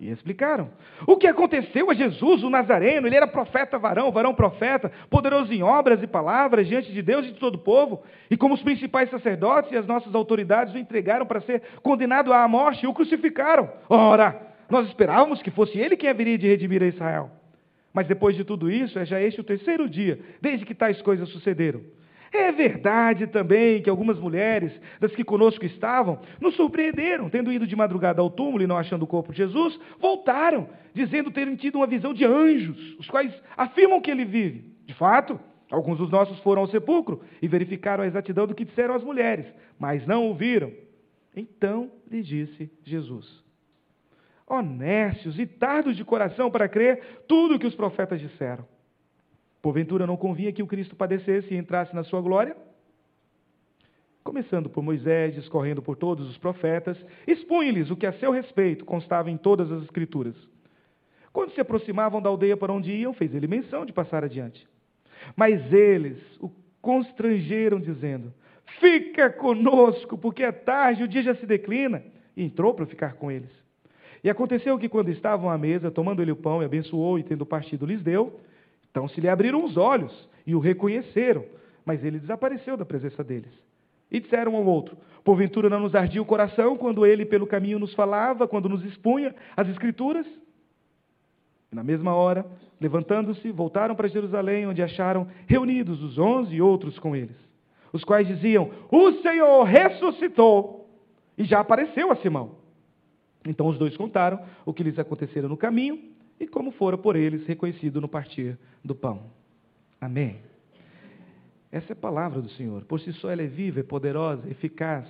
[0.01, 0.71] E explicaram.
[1.07, 3.07] O que aconteceu a Jesus, o Nazareno?
[3.07, 7.33] Ele era profeta varão, varão profeta, poderoso em obras e palavras diante de Deus e
[7.33, 8.03] de todo o povo.
[8.31, 12.49] E como os principais sacerdotes e as nossas autoridades o entregaram para ser condenado à
[12.49, 13.71] morte o crucificaram.
[13.91, 17.31] Ora, nós esperávamos que fosse ele quem haveria de redimir a Israel.
[17.93, 21.29] Mas depois de tudo isso, é já este o terceiro dia, desde que tais coisas
[21.29, 21.83] sucederam.
[22.33, 27.75] É verdade também que algumas mulheres, das que conosco estavam, nos surpreenderam, tendo ido de
[27.75, 31.89] madrugada ao túmulo e não achando o corpo de Jesus, voltaram, dizendo terem tido uma
[31.89, 34.73] visão de anjos, os quais afirmam que ele vive.
[34.87, 35.41] De fato,
[35.71, 39.47] alguns dos nossos foram ao sepulcro e verificaram a exatidão do que disseram as mulheres,
[39.77, 40.73] mas não ouviram.
[41.35, 43.43] Então lhe disse Jesus:
[44.47, 48.65] Honestos e tardos de coração para crer tudo o que os profetas disseram.
[49.63, 52.57] Porventura não convinha que o Cristo padecesse e entrasse na sua glória?
[54.23, 56.97] Começando por Moisés, discorrendo por todos os profetas,
[57.27, 60.37] expunha-lhes o que a seu respeito constava em todas as Escrituras.
[61.33, 64.67] Quando se aproximavam da aldeia para onde iam, fez ele menção de passar adiante.
[65.37, 68.33] Mas eles o constrangeram, dizendo:
[68.79, 72.03] Fica conosco, porque é tarde, o dia já se declina.
[72.37, 73.51] E entrou para ficar com eles.
[74.23, 77.45] E aconteceu que, quando estavam à mesa, tomando ele o pão e abençoou, e tendo
[77.47, 78.41] partido, lhes deu,
[78.91, 81.45] então se lhe abriram os olhos e o reconheceram,
[81.85, 83.53] mas ele desapareceu da presença deles.
[84.11, 87.95] E disseram ao outro: Porventura não nos ardia o coração quando ele pelo caminho nos
[87.95, 90.27] falava, quando nos expunha as Escrituras?
[91.71, 92.45] E na mesma hora,
[92.81, 97.37] levantando-se, voltaram para Jerusalém, onde acharam reunidos os onze e outros com eles,
[97.93, 100.91] os quais diziam: O Senhor ressuscitou
[101.39, 102.59] e já apareceu a Simão.
[103.47, 107.47] Então os dois contaram o que lhes acontecera no caminho e como fora por eles
[107.47, 109.31] reconhecido no partir do pão.
[110.01, 110.41] Amém.
[111.71, 112.85] Essa é a palavra do Senhor.
[112.87, 115.07] Por si só ela é viva, é poderosa, eficaz.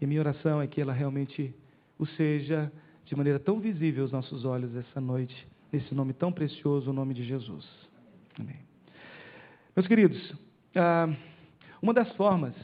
[0.00, 1.52] E minha oração é que ela realmente
[1.98, 2.72] o seja
[3.04, 7.12] de maneira tão visível aos nossos olhos essa noite, nesse nome tão precioso, o nome
[7.12, 7.66] de Jesus.
[8.38, 8.60] Amém.
[9.74, 10.34] Meus queridos,
[10.74, 11.12] ah,
[11.82, 12.54] uma das formas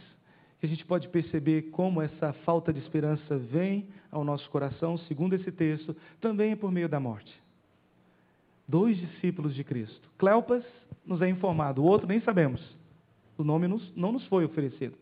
[0.62, 5.34] que a gente pode perceber como essa falta de esperança vem ao nosso coração, segundo
[5.34, 7.36] esse texto, também é por meio da morte.
[8.68, 10.08] Dois discípulos de Cristo.
[10.16, 10.64] Cleopas
[11.04, 12.60] nos é informado, o outro nem sabemos.
[13.36, 14.96] O nome não nos foi oferecido.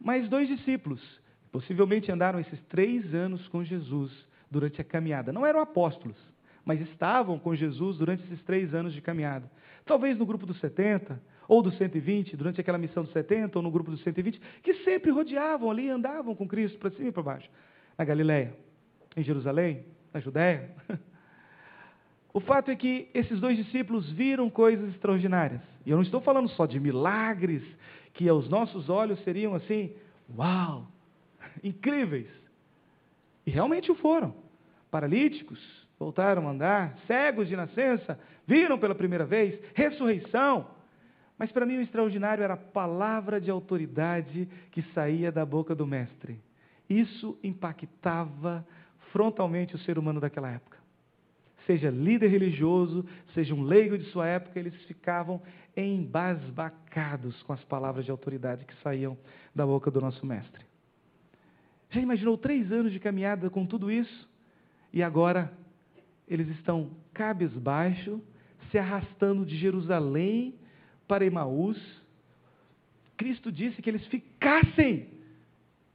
[0.00, 1.02] Mas dois discípulos,
[1.50, 4.12] possivelmente andaram esses três anos com Jesus
[4.48, 5.32] durante a caminhada.
[5.32, 6.16] Não eram apóstolos,
[6.64, 9.50] mas estavam com Jesus durante esses três anos de caminhada.
[9.84, 13.72] Talvez no grupo dos 70, ou dos 120, durante aquela missão dos 70, ou no
[13.72, 17.50] grupo dos 120, que sempre rodeavam ali, andavam com Cristo para cima e para baixo.
[17.98, 18.54] Na Galiléia,
[19.16, 19.84] em Jerusalém,
[20.14, 20.70] na Judéia.
[22.32, 25.60] O fato é que esses dois discípulos viram coisas extraordinárias.
[25.84, 27.60] E eu não estou falando só de milagres
[28.14, 29.92] que aos nossos olhos seriam assim,
[30.38, 30.86] uau,
[31.60, 32.28] incríveis.
[33.44, 34.32] E realmente o foram.
[34.92, 35.58] paralíticos
[35.98, 40.68] voltaram a andar, cegos de nascença viram pela primeira vez, ressurreição.
[41.40, 45.86] Mas para mim o extraordinário era a palavra de autoridade que saía da boca do
[45.86, 46.38] Mestre.
[46.86, 48.62] Isso impactava
[49.10, 50.76] frontalmente o ser humano daquela época.
[51.66, 55.40] Seja líder religioso, seja um leigo de sua época, eles ficavam
[55.74, 59.16] embasbacados com as palavras de autoridade que saíam
[59.54, 60.66] da boca do nosso Mestre.
[61.88, 64.28] Já imaginou três anos de caminhada com tudo isso?
[64.92, 65.50] E agora
[66.28, 68.20] eles estão cabisbaixo,
[68.70, 70.60] se arrastando de Jerusalém
[71.10, 71.76] para Emaús.
[73.16, 75.08] Cristo disse que eles ficassem,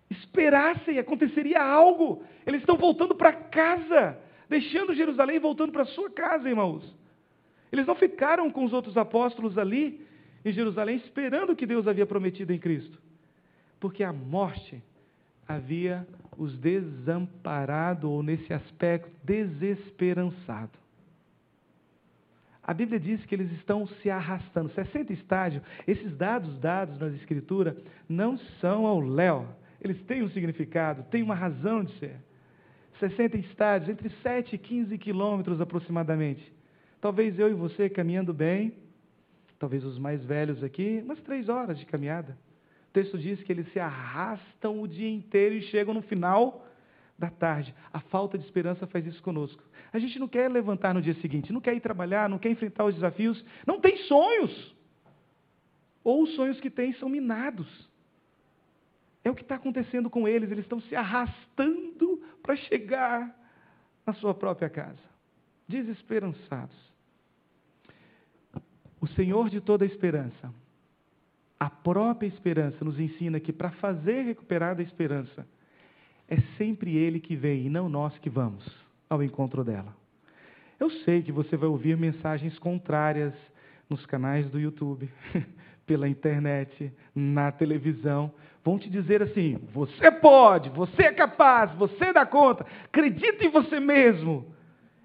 [0.10, 2.21] esperassem, aconteceria algo.
[2.45, 6.84] Eles estão voltando para casa, deixando Jerusalém e voltando para sua casa, Emaús.
[7.71, 10.06] Eles não ficaram com os outros apóstolos ali
[10.43, 13.01] em Jerusalém esperando o que Deus havia prometido em Cristo,
[13.80, 14.84] porque a morte
[15.47, 16.06] havia
[16.38, 20.85] os desamparado, ou nesse aspecto, desesperançado.
[22.65, 24.69] A Bíblia diz que eles estão se arrastando.
[24.73, 27.78] 60 estádios, esses dados dados nas Escrituras
[28.10, 29.47] não são ao léu.
[29.80, 32.15] Eles têm um significado, têm uma razão de ser.
[32.99, 36.54] 60 estádios, entre 7 e 15 quilômetros aproximadamente.
[36.99, 38.73] Talvez eu e você caminhando bem,
[39.60, 42.36] talvez os mais velhos aqui, umas três horas de caminhada
[42.95, 46.65] texto diz que eles se arrastam o dia inteiro e chegam no final
[47.17, 47.73] da tarde.
[47.91, 49.63] A falta de esperança faz isso conosco.
[49.91, 52.86] A gente não quer levantar no dia seguinte, não quer ir trabalhar, não quer enfrentar
[52.86, 54.75] os desafios, não tem sonhos.
[56.04, 57.89] Ou os sonhos que tem são minados.
[59.23, 63.36] É o que está acontecendo com eles, eles estão se arrastando para chegar
[64.06, 64.99] na sua própria casa.
[65.67, 66.75] Desesperançados.
[69.01, 70.54] O Senhor de toda a esperança
[71.60, 75.47] a própria esperança nos ensina que para fazer recuperar a esperança,
[76.27, 78.65] é sempre Ele que vem e não nós que vamos
[79.09, 79.95] ao encontro dela.
[80.79, 83.33] Eu sei que você vai ouvir mensagens contrárias
[83.89, 85.09] nos canais do YouTube,
[85.85, 88.31] pela internet, na televisão.
[88.63, 93.79] Vão te dizer assim: você pode, você é capaz, você dá conta, acredita em você
[93.79, 94.53] mesmo.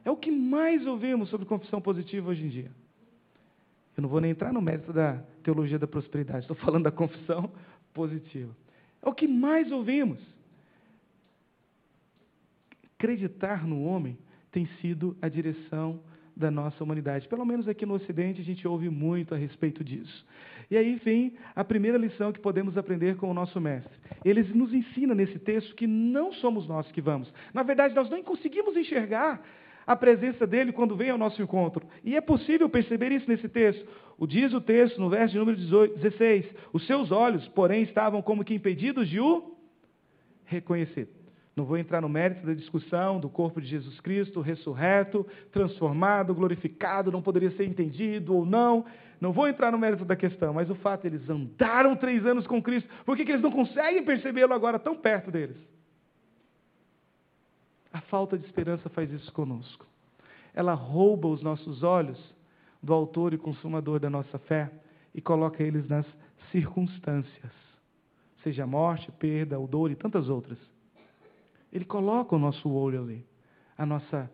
[0.04, 2.70] É o que mais ouvimos sobre confissão positiva hoje em dia.
[3.96, 7.50] Eu não vou nem entrar no mérito da teologia da prosperidade, estou falando da confissão
[7.92, 8.56] positiva.
[9.02, 10.18] É o que mais ouvimos.
[13.00, 14.18] Acreditar no homem
[14.52, 16.02] tem sido a direção
[16.36, 17.26] da nossa humanidade.
[17.28, 20.26] Pelo menos aqui no Ocidente a gente ouve muito a respeito disso.
[20.70, 23.98] E aí vem a primeira lição que podemos aprender com o nosso mestre.
[24.22, 27.32] Ele nos ensina nesse texto que não somos nós que vamos.
[27.54, 29.42] Na verdade, nós não conseguimos enxergar
[29.86, 31.86] a presença dele quando vem ao nosso encontro.
[32.04, 33.88] E é possível perceber isso nesse texto.
[34.18, 38.20] O diz o texto, no verso de número 18, 16: Os seus olhos, porém, estavam
[38.20, 39.56] como que impedidos de o
[40.44, 41.08] reconhecer.
[41.56, 47.10] Não vou entrar no mérito da discussão do corpo de Jesus Cristo, ressurreto, transformado, glorificado,
[47.10, 48.84] não poderia ser entendido ou não.
[49.20, 52.46] Não vou entrar no mérito da questão, mas o fato é eles andaram três anos
[52.46, 55.56] com Cristo, por que, que eles não conseguem percebê-lo agora tão perto deles?
[57.92, 59.86] A falta de esperança faz isso conosco.
[60.54, 62.18] Ela rouba os nossos olhos
[62.82, 64.70] do autor e consumador da nossa fé
[65.14, 66.06] e coloca eles nas
[66.50, 67.52] circunstâncias,
[68.42, 70.58] seja morte, perda, o dor e tantas outras.
[71.72, 73.26] Ele coloca o nosso olho ali,
[73.76, 74.30] a nossa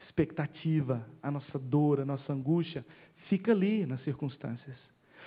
[0.00, 2.84] expectativa, a nossa dor, a nossa angústia,
[3.28, 4.76] fica ali nas circunstâncias.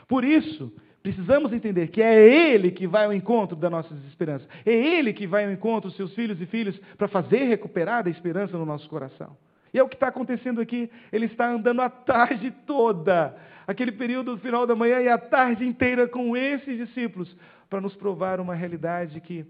[0.08, 4.48] Por isso, Precisamos entender que é Ele que vai ao encontro da nossa desesperança.
[4.64, 8.10] É Ele que vai ao encontro dos seus filhos e filhas para fazer recuperar a
[8.10, 9.36] esperança no nosso coração.
[9.74, 10.92] E é o que está acontecendo aqui.
[11.12, 13.36] Ele está andando a tarde toda,
[13.66, 17.36] aquele período do final da manhã e a tarde inteira com esses discípulos,
[17.68, 19.44] para nos provar uma realidade que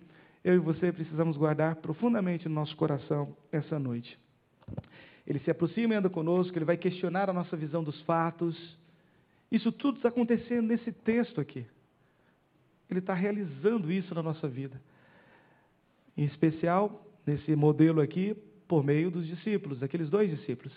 [0.43, 4.17] eu e você precisamos guardar profundamente no nosso coração essa noite.
[5.25, 8.79] Ele se aproxima e anda conosco, ele vai questionar a nossa visão dos fatos
[9.51, 11.65] isso tudo está acontecendo nesse texto aqui.
[12.89, 14.81] Ele está realizando isso na nossa vida.
[16.15, 18.33] Em especial, nesse modelo aqui,
[18.67, 20.73] por meio dos discípulos, daqueles dois discípulos.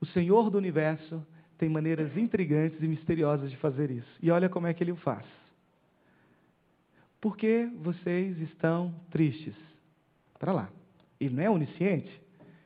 [0.00, 4.18] O Senhor do universo tem maneiras intrigantes e misteriosas de fazer isso.
[4.22, 5.24] E olha como é que ele o faz.
[7.26, 9.56] Por que vocês estão tristes?
[10.38, 10.70] Para lá.
[11.18, 12.22] Ele não é onisciente?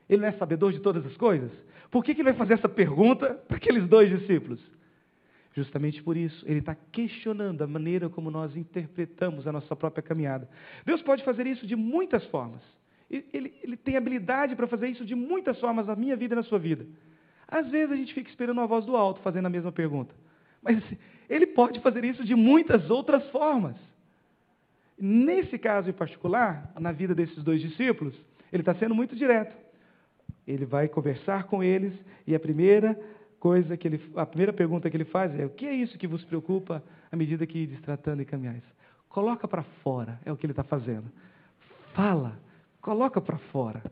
[0.07, 1.51] Ele não é sabedor de todas as coisas?
[1.91, 4.61] Por que, que ele vai fazer essa pergunta para aqueles dois discípulos?
[5.55, 10.47] Justamente por isso, ele está questionando a maneira como nós interpretamos a nossa própria caminhada.
[10.85, 12.61] Deus pode fazer isso de muitas formas.
[13.09, 16.43] Ele, ele tem habilidade para fazer isso de muitas formas na minha vida e na
[16.43, 16.87] sua vida.
[17.49, 20.15] Às vezes a gente fica esperando a voz do alto fazendo a mesma pergunta.
[20.61, 20.85] Mas
[21.31, 23.89] ele pode fazer isso de muitas outras formas.
[25.01, 28.15] Nesse caso em particular, na vida desses dois discípulos,
[28.53, 29.57] ele está sendo muito direto.
[30.47, 31.95] Ele vai conversar com eles
[32.27, 32.99] e a primeira
[33.39, 36.07] coisa que ele, a primeira pergunta que ele faz é: o que é isso que
[36.07, 38.63] vos preocupa à medida que ides tratando e caminhais?
[39.09, 41.11] Coloca para fora, é o que ele está fazendo.
[41.95, 42.39] Fala,
[42.81, 43.83] coloca para fora.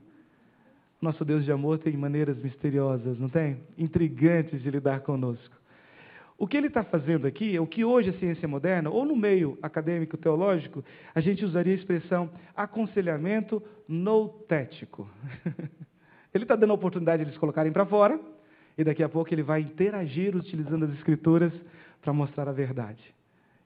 [1.01, 3.61] Nosso Deus de amor tem maneiras misteriosas, não tem?
[3.77, 5.57] Intrigantes de lidar conosco.
[6.39, 9.17] O que ele está fazendo aqui é o que hoje a ciência moderna, ou no
[9.17, 15.11] meio acadêmico teológico, a gente usaria a expressão aconselhamento noutético.
[16.33, 18.21] ele está dando a oportunidade de eles colocarem para fora,
[18.79, 21.53] e daqui a pouco ele vai interagir utilizando as escrituras
[22.01, 23.03] para mostrar a verdade.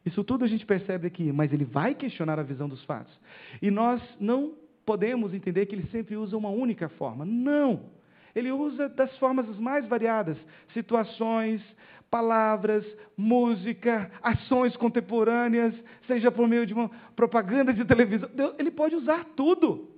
[0.06, 3.20] Isso tudo a gente percebe aqui, mas ele vai questionar a visão dos fatos.
[3.60, 4.54] E nós não
[4.86, 7.22] podemos entender que ele sempre usa uma única forma.
[7.26, 8.01] Não!
[8.34, 10.38] Ele usa das formas mais variadas,
[10.72, 11.62] situações,
[12.10, 12.84] palavras,
[13.16, 15.74] música, ações contemporâneas,
[16.06, 18.28] seja por meio de uma propaganda de televisão.
[18.58, 19.88] Ele pode usar tudo.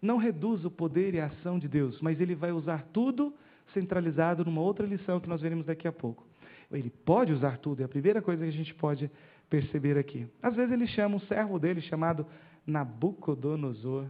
[0.00, 3.34] Não reduz o poder e a ação de Deus, mas ele vai usar tudo
[3.72, 6.26] centralizado numa outra lição que nós veremos daqui a pouco.
[6.70, 9.10] Ele pode usar tudo, é a primeira coisa que a gente pode
[9.50, 10.26] perceber aqui.
[10.42, 12.26] Às vezes ele chama um servo dele chamado
[12.66, 14.06] Nabucodonosor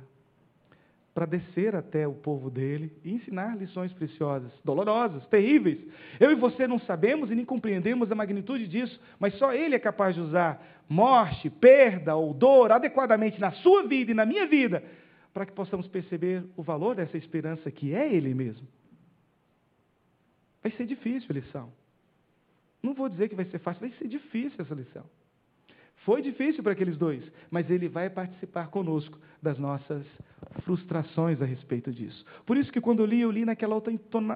[1.15, 5.79] para descer até o povo dele e ensinar lições preciosas, dolorosas, terríveis.
[6.19, 9.79] Eu e você não sabemos e nem compreendemos a magnitude disso, mas só ele é
[9.79, 14.83] capaz de usar morte, perda ou dor adequadamente na sua vida e na minha vida,
[15.35, 18.67] para que possamos perceber o valor dessa esperança que é ele mesmo.
[20.63, 21.73] Vai ser difícil a lição.
[22.83, 25.05] Não vou dizer que vai ser fácil, vai ser difícil essa lição.
[26.05, 30.05] Foi difícil para aqueles dois, mas ele vai participar conosco das nossas
[30.65, 32.25] frustrações a respeito disso.
[32.45, 33.93] Por isso que quando eu li, eu li naquela outra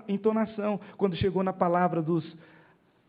[0.08, 2.36] entonação, quando chegou na palavra dos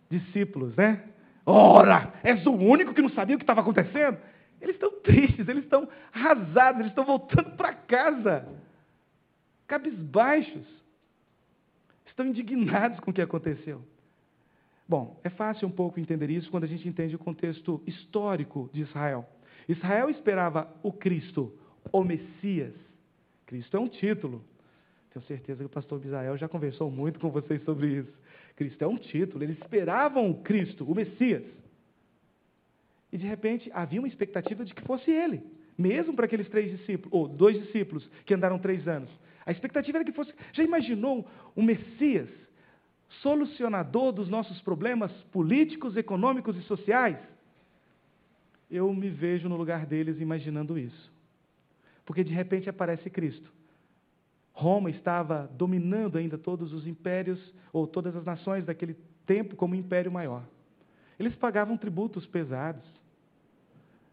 [0.10, 1.04] discípulos, né?
[1.46, 4.18] Ora, és o único que não sabia o que estava acontecendo?
[4.60, 8.48] Eles estão tristes, eles estão arrasados, eles estão voltando para casa,
[9.68, 10.66] cabisbaixos,
[12.08, 13.84] estão indignados com o que aconteceu.
[14.88, 18.82] Bom, é fácil um pouco entender isso quando a gente entende o contexto histórico de
[18.82, 19.28] Israel.
[19.68, 21.54] Israel esperava o Cristo,
[21.92, 22.74] o Messias.
[23.46, 24.42] Cristo é um título.
[25.12, 28.14] Tenho certeza que o pastor Israel já conversou muito com vocês sobre isso.
[28.56, 29.44] Cristo é um título.
[29.44, 31.44] Eles esperavam o Cristo, o Messias.
[33.12, 35.44] E de repente havia uma expectativa de que fosse ele,
[35.78, 39.10] mesmo para aqueles três discípulos, ou dois discípulos que andaram três anos.
[39.46, 40.34] A expectativa era que fosse.
[40.54, 42.30] Já imaginou o Messias
[43.22, 47.18] solucionador dos nossos problemas políticos, econômicos e sociais?
[48.70, 51.12] Eu me vejo no lugar deles imaginando isso.
[52.06, 53.52] Porque de repente aparece Cristo.
[54.52, 58.96] Roma estava dominando ainda todos os impérios, ou todas as nações daquele
[59.26, 60.44] tempo, como império maior.
[61.20, 62.84] Eles pagavam tributos pesados.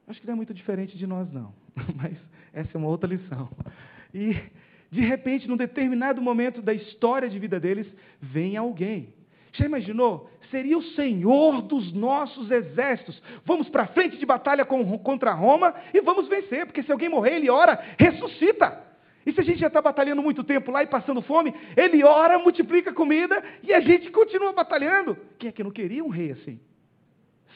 [0.07, 1.55] Acho que não é muito diferente de nós, não.
[1.97, 2.19] Mas
[2.53, 3.49] essa é uma outra lição.
[4.13, 4.37] E
[4.95, 9.13] de repente, num determinado momento da história de vida deles, vem alguém.
[9.53, 10.31] Já imaginou?
[10.53, 13.21] Seria o Senhor dos nossos exércitos.
[13.45, 17.51] Vamos para frente de batalha contra Roma e vamos vencer, porque se alguém morrer, ele
[17.51, 18.85] ora, ressuscita.
[19.27, 22.39] E se a gente já está batalhando muito tempo lá e passando fome, ele ora,
[22.39, 25.19] multiplica comida e a gente continua batalhando.
[25.41, 26.61] Quem é que não queria um rei assim?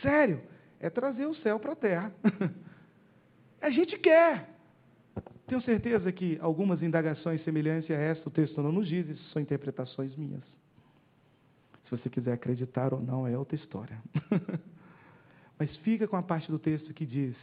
[0.03, 0.43] Sério,
[0.80, 2.12] é trazer o céu para a terra.
[3.62, 4.58] a gente quer.
[5.49, 9.40] Tenho certeza que algumas indagações semelhantes a esta o texto não nos diz, isso são
[9.40, 10.44] interpretações minhas.
[11.84, 13.99] Se você quiser acreditar ou não, é outra história.
[15.59, 17.34] Mas fica com a parte do texto que diz: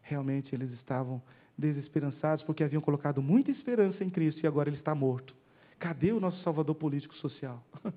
[0.00, 1.20] realmente eles estavam
[1.58, 5.34] desesperançados porque haviam colocado muita esperança em Cristo e agora ele está morto.
[5.76, 7.60] Cadê o nosso salvador político social?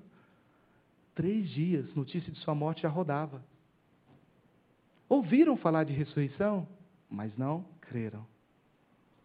[1.14, 3.40] Três dias, notícia de sua morte já rodava.
[5.08, 6.66] Ouviram falar de ressurreição,
[7.08, 8.26] mas não creram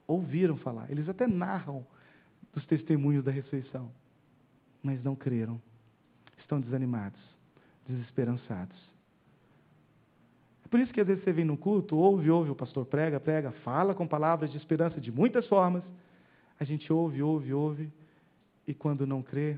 [0.07, 1.85] ouviram falar, eles até narram
[2.53, 3.91] dos testemunhos da ressurreição,
[4.81, 5.61] mas não creram.
[6.37, 7.19] Estão desanimados,
[7.87, 8.77] desesperançados.
[10.65, 13.19] É por isso que às vezes você vem no culto, ouve, ouve, o pastor prega,
[13.19, 15.83] prega, fala com palavras de esperança de muitas formas.
[16.59, 17.91] A gente ouve, ouve, ouve,
[18.67, 19.57] e quando não crê,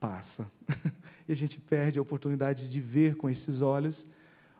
[0.00, 0.50] passa.
[1.28, 3.94] e a gente perde a oportunidade de ver com esses olhos,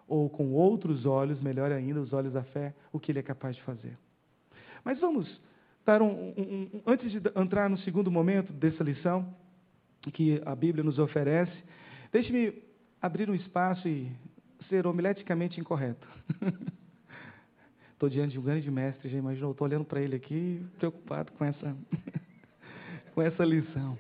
[0.09, 3.57] ou com outros olhos, melhor ainda, os olhos da fé, o que ele é capaz
[3.57, 3.99] de fazer.
[4.87, 5.29] Mas vamos
[5.85, 9.35] dar um, um, um, antes de entrar no segundo momento dessa lição
[10.13, 11.53] que a Bíblia nos oferece,
[12.13, 12.63] deixe-me
[13.03, 14.09] abrir um espaço e
[14.69, 16.07] ser homileticamente incorreto.
[17.95, 19.51] Estou diante de um grande mestre, já imaginou?
[19.51, 21.77] Estou olhando para ele aqui, preocupado com essa,
[23.13, 23.99] com essa lição.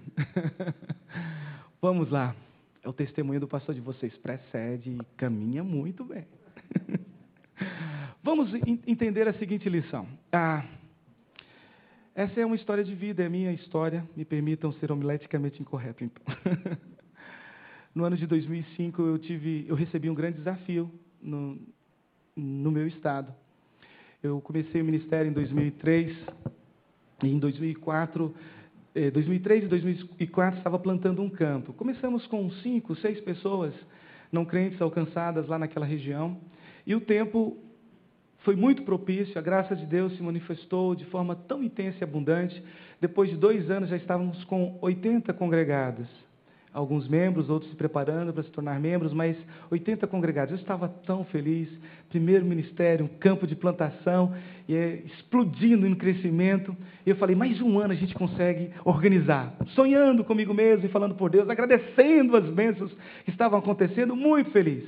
[1.82, 2.32] Vamos lá.
[2.80, 4.16] É o testemunho do pastor de vocês.
[4.18, 6.24] Precede e caminha muito bem.
[8.26, 8.52] Vamos
[8.88, 10.04] entender a seguinte lição.
[10.32, 10.64] Ah,
[12.12, 14.04] Essa é uma história de vida, é a minha história.
[14.16, 16.24] Me permitam ser homileticamente incorreto, então.
[17.94, 20.90] no ano de 2005, eu, tive, eu recebi um grande desafio
[21.22, 21.56] no,
[22.34, 23.32] no meu estado.
[24.20, 26.16] Eu comecei o ministério em 2003,
[27.22, 28.34] e em 2004,
[28.96, 31.72] eh, 2003 e 2004 estava plantando um campo.
[31.74, 33.72] Começamos com cinco, seis pessoas
[34.32, 36.40] não crentes alcançadas lá naquela região,
[36.84, 37.56] e o tempo
[38.46, 42.62] foi muito propício, a graça de Deus se manifestou de forma tão intensa e abundante.
[43.00, 46.06] Depois de dois anos já estávamos com 80 congregados.
[46.72, 49.36] Alguns membros, outros se preparando para se tornar membros, mas
[49.68, 50.52] 80 congregados.
[50.52, 51.68] Eu estava tão feliz.
[52.08, 54.32] Primeiro ministério, um campo de plantação,
[54.68, 56.76] e é, explodindo em crescimento.
[57.04, 59.56] E eu falei, mais um ano a gente consegue organizar.
[59.70, 64.84] Sonhando comigo mesmo e falando por Deus, agradecendo as bênçãos que estavam acontecendo, muito feliz.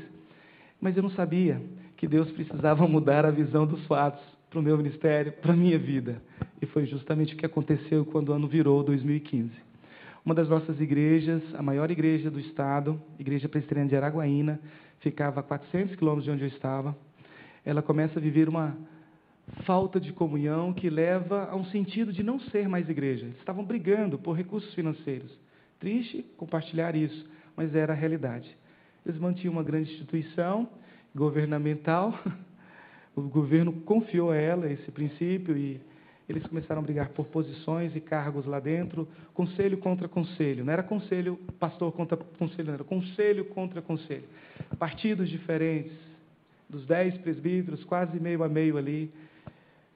[0.81, 1.61] Mas eu não sabia
[1.99, 5.79] que Deus precisava mudar a visão dos fatos para o meu ministério, para a minha
[5.79, 6.23] vida.
[6.63, 9.51] E foi justamente o que aconteceu quando o ano virou 2015.
[10.25, 14.61] Uma das nossas igrejas, a maior igreja do estado, Igreja Presbiteriana de Araguaína,
[15.01, 16.97] ficava a 400 quilômetros de onde eu estava.
[17.65, 18.77] Ela começa a viver uma
[19.65, 23.27] falta de comunhão que leva a um sentido de não ser mais igreja.
[23.27, 25.31] Eles estavam brigando por recursos financeiros.
[25.81, 28.57] Triste compartilhar isso, mas era a realidade.
[29.05, 30.69] Eles mantinham uma grande instituição,
[31.19, 32.15] governamental.
[33.17, 35.81] O governo confiou a ela esse princípio e
[36.29, 40.65] eles começaram a brigar por posições e cargos lá dentro, conselho contra conselho.
[40.65, 44.23] Não era conselho, pastor contra conselho, não era conselho contra conselho.
[44.79, 45.99] Partidos diferentes,
[46.71, 49.13] dos dez presbíteros, quase meio a meio ali,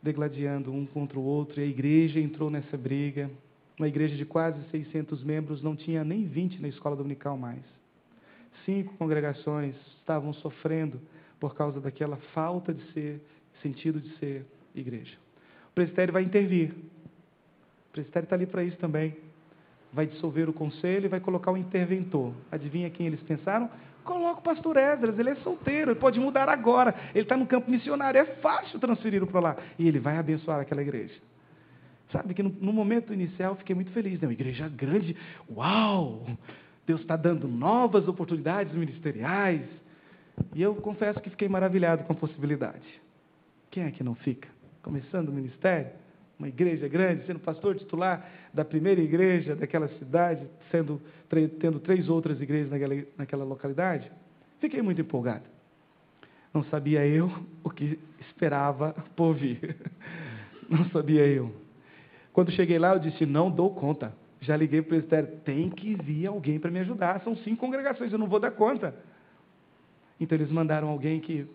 [0.02, 3.30] degladiando um contra o outro, e a igreja entrou nessa briga.
[3.78, 7.62] Uma igreja de quase 600 membros, não tinha nem 20 na escola dominical mais.
[8.64, 11.00] Cinco congregações estavam sofrendo
[11.42, 13.20] por causa daquela falta de ser,
[13.60, 15.16] sentido de ser igreja.
[15.72, 16.70] O presbitério vai intervir.
[16.70, 19.16] O presbitério está ali para isso também.
[19.92, 22.32] Vai dissolver o conselho e vai colocar o interventor.
[22.48, 23.68] Adivinha quem eles pensaram?
[24.04, 26.94] Coloca o pastor Esdras, ele é solteiro, ele pode mudar agora.
[27.12, 29.56] Ele está no campo missionário, é fácil transferi-lo para lá.
[29.80, 31.20] E ele vai abençoar aquela igreja.
[32.12, 34.28] Sabe que no, no momento inicial eu fiquei muito feliz, né?
[34.28, 35.16] Uma igreja grande,
[35.50, 36.24] uau!
[36.86, 39.81] Deus está dando novas oportunidades ministeriais.
[40.54, 43.00] E eu confesso que fiquei maravilhado com a possibilidade.
[43.70, 44.48] Quem é que não fica?
[44.82, 45.90] Começando o ministério,
[46.38, 51.00] uma igreja grande, sendo pastor titular da primeira igreja daquela cidade, sendo,
[51.60, 54.10] tendo três outras igrejas naquela, naquela localidade.
[54.60, 55.44] Fiquei muito empolgado.
[56.52, 57.32] Não sabia eu
[57.64, 59.76] o que esperava por vir.
[60.68, 61.52] Não sabia eu.
[62.32, 64.14] Quando cheguei lá, eu disse: não dou conta.
[64.40, 67.20] Já liguei para o presbitério: tem que vir alguém para me ajudar.
[67.20, 68.94] São cinco congregações, eu não vou dar conta.
[70.20, 71.46] Então eles mandaram alguém que,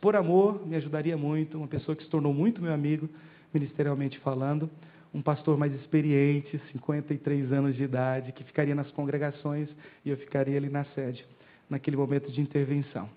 [0.00, 3.08] por amor, me ajudaria muito, uma pessoa que se tornou muito meu amigo,
[3.52, 4.70] ministerialmente falando,
[5.12, 9.68] um pastor mais experiente, 53 anos de idade, que ficaria nas congregações
[10.04, 11.24] e eu ficaria ali na sede,
[11.70, 13.08] naquele momento de intervenção.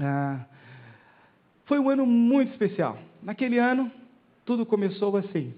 [0.00, 0.46] Ah,
[1.66, 2.98] foi um ano muito especial.
[3.22, 3.90] Naquele ano,
[4.44, 5.54] tudo começou assim.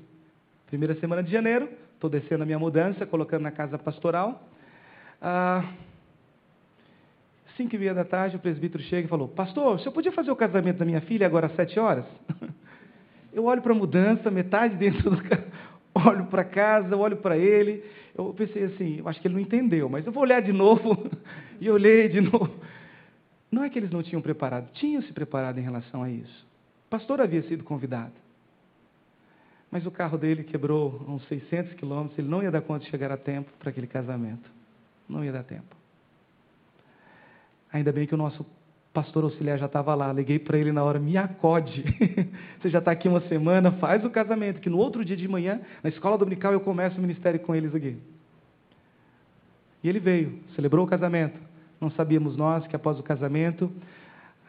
[0.66, 4.48] Primeira semana de janeiro, estou descendo a minha mudança, colocando na casa pastoral.
[5.22, 5.64] Ah,
[7.56, 10.30] Cinco e meia da tarde, o presbítero chega e falou: Pastor, o senhor podia fazer
[10.30, 12.04] o casamento da minha filha agora às sete horas?
[13.32, 15.44] Eu olho para a mudança, metade dentro do carro,
[15.94, 17.84] olho para casa, olho para ele.
[18.16, 21.10] Eu pensei assim: eu acho que ele não entendeu, mas eu vou olhar de novo.
[21.60, 22.50] e olhei de novo.
[23.50, 26.46] Não é que eles não tinham preparado, tinham se preparado em relação a isso.
[26.86, 28.12] O pastor havia sido convidado.
[29.70, 33.12] Mas o carro dele quebrou uns 600 quilômetros, ele não ia dar conta de chegar
[33.12, 34.48] a tempo para aquele casamento.
[35.06, 35.76] Não ia dar tempo.
[37.76, 38.44] Ainda bem que o nosso
[38.90, 40.10] pastor auxiliar já estava lá.
[40.10, 41.84] Liguei para ele na hora, me acode.
[42.58, 45.60] Você já está aqui uma semana, faz o casamento, que no outro dia de manhã,
[45.82, 47.98] na escola dominical, eu começo o ministério com eles aqui.
[49.84, 51.38] E ele veio, celebrou o casamento.
[51.78, 53.70] Não sabíamos nós que após o casamento,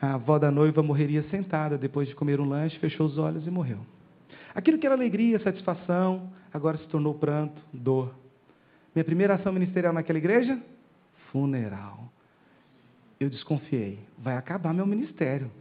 [0.02, 3.52] a avó da noiva morreria sentada depois de comer um lanche, fechou os olhos e
[3.52, 3.80] morreu.
[4.56, 8.16] Aquilo que era alegria, satisfação, agora se tornou pranto, dor.
[8.96, 10.58] Minha primeira ação ministerial naquela igreja?
[11.30, 12.08] Funeral
[13.20, 14.00] eu desconfiei.
[14.18, 15.52] Vai acabar meu ministério.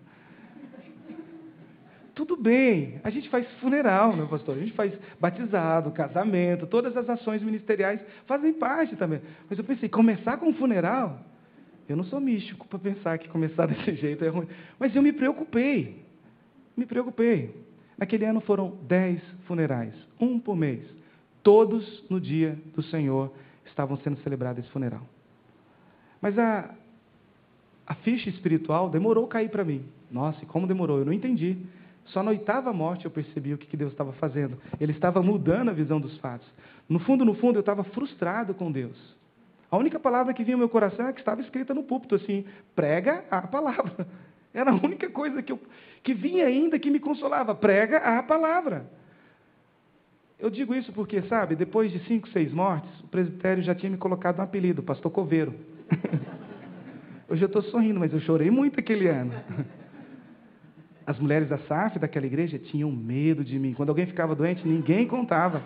[2.14, 4.57] Tudo bem, a gente faz funeral, né, pastor?
[4.57, 4.90] A gente faz
[5.20, 9.20] batizado, casamento, todas as ações ministeriais fazem parte também.
[9.50, 11.20] Mas eu pensei, começar com um funeral?
[11.86, 14.48] Eu não sou místico para pensar que começar desse jeito é ruim.
[14.78, 16.02] Mas eu me preocupei.
[16.74, 17.54] Me preocupei.
[17.98, 20.84] Naquele ano foram dez funerais, um por mês.
[21.42, 23.30] Todos no dia do Senhor
[23.66, 25.07] estavam sendo celebrados esse funeral.
[26.20, 26.74] Mas a,
[27.87, 29.84] a ficha espiritual demorou a cair para mim.
[30.11, 30.99] Nossa, e como demorou?
[30.99, 31.57] Eu não entendi.
[32.07, 34.59] Só na oitava morte eu percebi o que Deus estava fazendo.
[34.80, 36.47] Ele estava mudando a visão dos fatos.
[36.89, 38.97] No fundo, no fundo, eu estava frustrado com Deus.
[39.70, 42.45] A única palavra que vinha ao meu coração é que estava escrita no púlpito assim:
[42.74, 44.07] prega a palavra.
[44.55, 45.61] Era a única coisa que, eu,
[46.03, 48.87] que vinha ainda que me consolava: prega a palavra.
[50.39, 53.97] Eu digo isso porque, sabe, depois de cinco, seis mortes, o presbitério já tinha me
[53.97, 55.55] colocado um apelido, Pastor Coveiro.
[57.29, 59.33] Hoje eu estou sorrindo, mas eu chorei muito aquele ano.
[61.05, 63.74] As mulheres da SAF, daquela igreja, tinham medo de mim.
[63.74, 65.62] Quando alguém ficava doente, ninguém contava.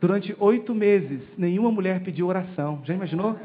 [0.00, 2.80] Durante oito meses, nenhuma mulher pediu oração.
[2.84, 3.36] Já imaginou?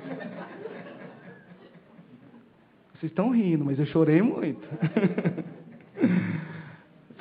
[2.93, 4.67] Vocês estão rindo, mas eu chorei muito.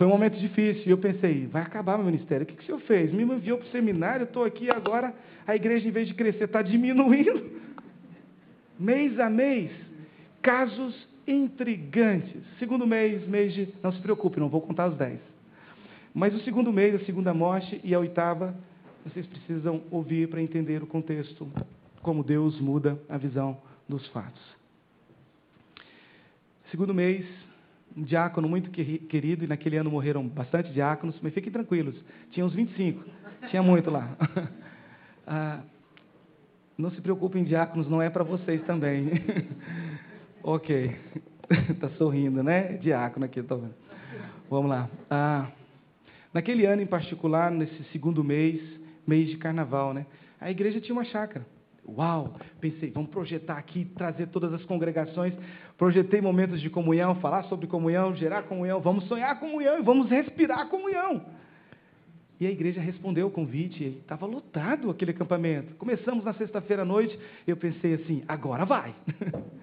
[0.02, 0.82] Foi um momento difícil.
[0.84, 2.42] E eu pensei, vai acabar meu ministério.
[2.42, 3.12] O que, que o senhor fez?
[3.12, 5.14] Me enviou para o seminário, estou aqui agora,
[5.46, 7.52] a igreja, em vez de crescer, está diminuindo.
[8.76, 9.70] Mês a mês,
[10.42, 12.42] casos intrigantes.
[12.58, 13.68] Segundo mês, mês de.
[13.80, 15.20] Não se preocupe, não vou contar os dez.
[16.12, 18.56] Mas o segundo mês, a segunda morte e a oitava,
[19.04, 21.46] vocês precisam ouvir para entender o contexto,
[22.00, 23.56] como Deus muda a visão
[23.88, 24.42] dos fatos.
[26.72, 27.24] Segundo mês,
[27.96, 31.94] um diácono muito querido, e naquele ano morreram bastante diáconos, mas fiquem tranquilos,
[32.30, 33.04] tinha uns 25,
[33.48, 34.16] tinha muito lá.
[35.24, 35.60] Ah,
[36.76, 39.08] não se preocupem, diáconos, não é para vocês também.
[40.42, 40.96] ok,
[41.70, 42.74] está sorrindo, né?
[42.78, 43.74] Diácono aqui, estou vendo.
[44.50, 44.90] Vamos lá.
[45.08, 45.46] Ah,
[46.34, 48.60] naquele ano em particular, nesse segundo mês,
[49.06, 50.06] mês de carnaval, né?
[50.40, 51.46] A igreja tinha uma chácara.
[51.86, 52.36] Uau!
[52.60, 55.34] Pensei, vamos projetar aqui, trazer todas as congregações.
[55.76, 58.80] Projetei momentos de comunhão, falar sobre comunhão, gerar comunhão.
[58.80, 61.24] Vamos sonhar comunhão e vamos respirar comunhão.
[62.38, 65.74] E a igreja respondeu o convite, estava lotado aquele acampamento.
[65.76, 68.94] Começamos na sexta-feira à noite, eu pensei assim, agora vai.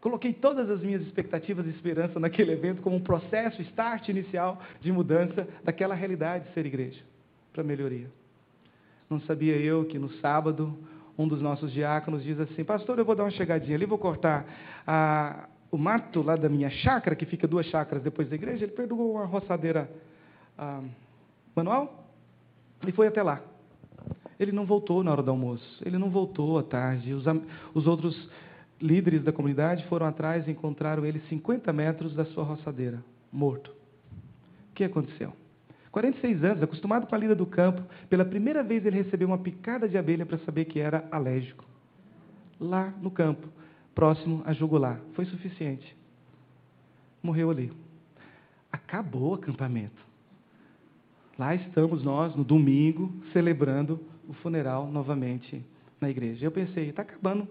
[0.00, 4.90] Coloquei todas as minhas expectativas e esperança naquele evento como um processo, start inicial de
[4.90, 7.00] mudança daquela realidade de ser igreja,
[7.52, 8.10] para melhoria.
[9.08, 10.76] Não sabia eu que no sábado
[11.18, 14.46] um dos nossos diáconos diz assim: Pastor, eu vou dar uma chegadinha ali, vou cortar
[14.86, 18.64] a, o mato lá da minha chácara, que fica duas chácaras depois da igreja.
[18.64, 19.90] Ele pegou uma roçadeira
[20.58, 20.82] ah,
[21.54, 22.08] manual
[22.86, 23.40] e foi até lá.
[24.38, 27.12] Ele não voltou na hora do almoço, ele não voltou à tarde.
[27.12, 27.24] Os,
[27.74, 28.30] os outros
[28.80, 33.70] líderes da comunidade foram atrás e encontraram ele 50 metros da sua roçadeira, morto.
[34.70, 35.32] O que aconteceu?
[35.92, 39.86] 46 anos, acostumado com a lida do campo, pela primeira vez ele recebeu uma picada
[39.86, 41.64] de abelha para saber que era alérgico.
[42.58, 43.46] Lá no campo,
[43.94, 44.98] próximo a jugular.
[45.12, 45.94] Foi suficiente.
[47.22, 47.70] Morreu ali.
[48.72, 50.02] Acabou o acampamento.
[51.38, 55.62] Lá estamos nós, no domingo, celebrando o funeral novamente
[56.00, 56.46] na igreja.
[56.46, 57.46] Eu pensei, está acabando.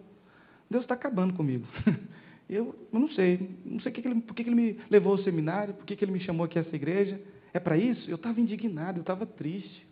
[0.69, 1.67] Deus está acabando comigo.
[2.49, 6.11] Eu, não sei, não sei por que, ele me levou ao seminário, por que ele
[6.11, 7.17] me chamou aqui a essa igreja.
[7.53, 8.09] É para isso?
[8.09, 9.85] Eu estava indignado, eu estava triste.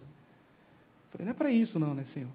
[1.12, 2.30] Falei, não é para isso não, né, Senhor?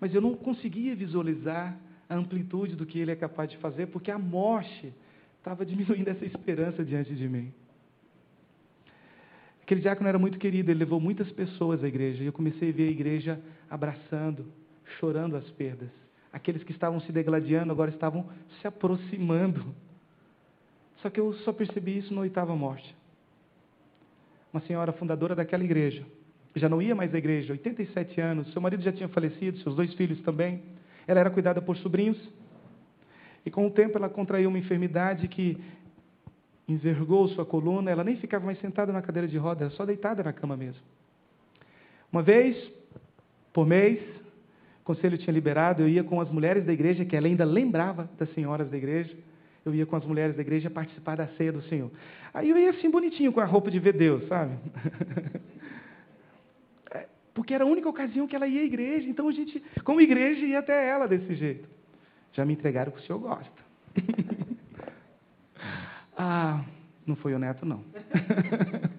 [0.00, 1.76] Mas eu não conseguia visualizar
[2.08, 4.92] a amplitude do que Ele é capaz de fazer, porque a morte
[5.38, 7.52] estava diminuindo essa esperança diante de mim.
[9.62, 12.72] Aquele diácono era muito querido, ele levou muitas pessoas à igreja, e eu comecei a
[12.72, 14.50] ver a igreja abraçando,
[14.98, 15.90] chorando as perdas.
[16.32, 19.74] Aqueles que estavam se degladiando agora estavam se aproximando.
[21.02, 22.97] Só que eu só percebi isso na oitava morte
[24.52, 26.04] uma senhora fundadora daquela igreja.
[26.54, 29.92] Já não ia mais à igreja, 87 anos, seu marido já tinha falecido, seus dois
[29.94, 30.62] filhos também.
[31.06, 32.18] Ela era cuidada por sobrinhos.
[33.44, 35.58] E com o tempo ela contraiu uma enfermidade que
[36.68, 40.32] envergou sua coluna, ela nem ficava mais sentada na cadeira de rodas, só deitada na
[40.32, 40.82] cama mesmo.
[42.12, 42.56] Uma vez
[43.52, 44.00] por mês,
[44.82, 48.10] o conselho tinha liberado, eu ia com as mulheres da igreja, que ela ainda lembrava
[48.18, 49.16] das senhoras da igreja,
[49.64, 51.90] eu ia com as mulheres da igreja participar da ceia do Senhor.
[52.32, 54.56] Aí eu ia assim bonitinho com a roupa de ver Deus, sabe?
[56.90, 60.00] É, porque era a única ocasião que ela ia à igreja, então a gente, como
[60.00, 61.68] igreja, ia até ela desse jeito.
[62.32, 63.62] Já me entregaram que o senhor gosta.
[66.16, 66.64] ah,
[67.06, 67.84] não foi o neto, não.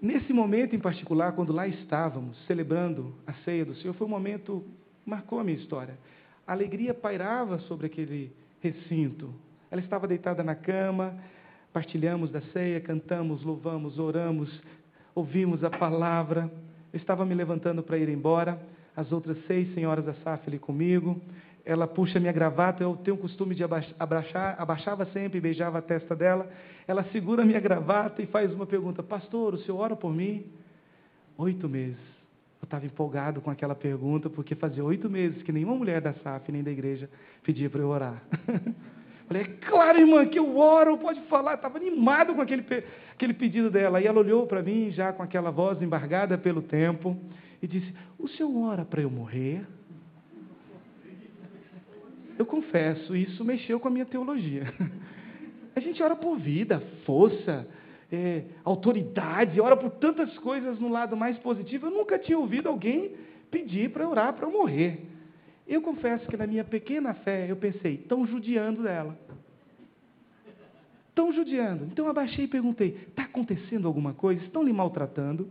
[0.00, 4.64] Nesse momento em particular, quando lá estávamos celebrando a ceia do Senhor, foi um momento
[5.02, 5.98] que marcou a minha história.
[6.46, 9.34] A alegria pairava sobre aquele recinto,
[9.70, 11.14] ela estava deitada na cama,
[11.72, 14.62] partilhamos da ceia, cantamos, louvamos, oramos,
[15.14, 16.50] ouvimos a palavra.
[16.92, 18.58] Eu estava me levantando para ir embora,
[18.96, 21.20] as outras seis senhoras da SAF ali comigo.
[21.64, 25.82] Ela puxa minha gravata, eu tenho o costume de abaixar, abaixava sempre e beijava a
[25.82, 26.50] testa dela.
[26.86, 30.46] Ela segura minha gravata e faz uma pergunta: Pastor, o senhor ora por mim?
[31.36, 32.18] Oito meses.
[32.60, 36.50] Eu estava empolgado com aquela pergunta, porque fazia oito meses que nenhuma mulher da SAF
[36.50, 37.08] nem da igreja
[37.44, 38.22] pedia para eu orar.
[39.28, 41.54] Falei, é claro, irmã, que eu oro, pode falar.
[41.54, 42.64] Estava animado com aquele,
[43.12, 44.00] aquele pedido dela.
[44.00, 47.14] E ela olhou para mim, já com aquela voz embargada pelo tempo,
[47.62, 49.66] e disse: O senhor ora para eu morrer?
[52.38, 54.72] Eu confesso, isso mexeu com a minha teologia.
[55.76, 57.68] A gente ora por vida, força,
[58.10, 61.86] é, autoridade, ora por tantas coisas no lado mais positivo.
[61.86, 63.12] Eu nunca tinha ouvido alguém
[63.50, 65.07] pedir para orar para eu morrer.
[65.68, 69.18] Eu confesso que na minha pequena fé eu pensei, estão judiando dela.
[71.10, 71.84] Estão judiando.
[71.84, 74.42] Então eu abaixei e perguntei: está acontecendo alguma coisa?
[74.42, 75.50] Estão lhe maltratando?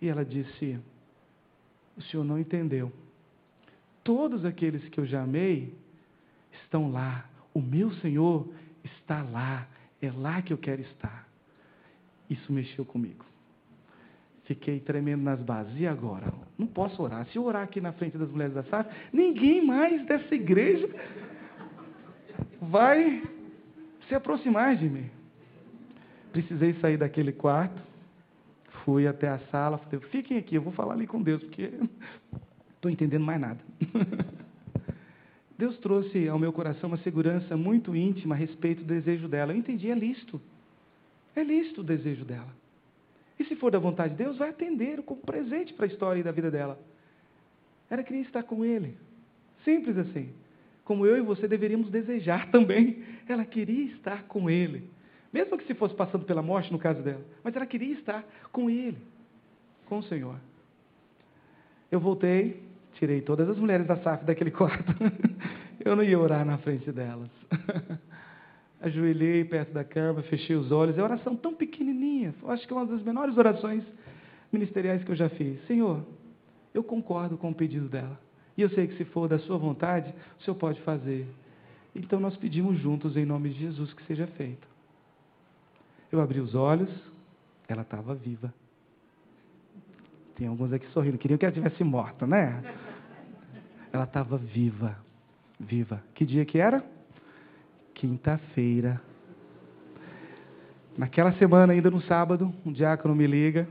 [0.00, 0.78] E ela disse:
[1.96, 2.92] o senhor não entendeu.
[4.04, 5.74] Todos aqueles que eu já amei
[6.62, 7.28] estão lá.
[7.52, 8.48] O meu Senhor
[8.84, 9.66] está lá.
[10.00, 11.28] É lá que eu quero estar.
[12.30, 13.24] Isso mexeu comigo.
[14.48, 15.78] Fiquei tremendo nas bases.
[15.78, 16.32] E agora?
[16.56, 17.26] Não posso orar.
[17.26, 20.88] Se eu orar aqui na frente das mulheres da SAF, ninguém mais dessa igreja
[22.58, 23.22] vai
[24.08, 25.10] se aproximar de mim.
[26.32, 27.78] Precisei sair daquele quarto,
[28.86, 31.70] fui até a sala, falei, fiquem aqui, eu vou falar ali com Deus, porque
[32.74, 33.60] estou entendendo mais nada.
[35.58, 39.52] Deus trouxe ao meu coração uma segurança muito íntima a respeito do desejo dela.
[39.52, 40.40] Eu entendi, é lícito.
[41.36, 42.48] É lícito o desejo dela.
[43.38, 46.24] E se for da vontade de Deus, vai atender como presente para a história e
[46.24, 46.78] da vida dela.
[47.88, 48.96] Ela queria estar com Ele.
[49.64, 50.30] Simples assim.
[50.84, 53.02] Como eu e você deveríamos desejar também.
[53.28, 54.90] Ela queria estar com Ele.
[55.32, 57.24] Mesmo que se fosse passando pela morte, no caso dela.
[57.44, 58.98] Mas ela queria estar com Ele,
[59.86, 60.36] com o Senhor.
[61.90, 62.62] Eu voltei,
[62.94, 64.92] tirei todas as mulheres da SAF daquele quarto.
[65.84, 67.30] eu não ia orar na frente delas.
[68.80, 70.96] ajoelhei perto da cama, fechei os olhos.
[70.96, 72.34] É uma oração tão pequenininha.
[72.46, 73.84] Acho que é uma das menores orações
[74.52, 75.64] ministeriais que eu já fiz.
[75.66, 76.04] Senhor,
[76.72, 78.18] eu concordo com o pedido dela.
[78.56, 81.26] E eu sei que se for da sua vontade, o Senhor pode fazer.
[81.94, 84.66] Então nós pedimos juntos, em nome de Jesus, que seja feito.
[86.10, 86.90] Eu abri os olhos,
[87.68, 88.52] ela estava viva.
[90.36, 92.62] Tem alguns aqui sorrindo, queriam que ela tivesse morta, né?
[93.92, 94.96] Ela estava viva,
[95.58, 96.02] viva.
[96.14, 96.84] Que dia que era?
[97.98, 99.00] Quinta-feira.
[100.96, 103.68] Naquela semana, ainda no sábado, um diácono me liga,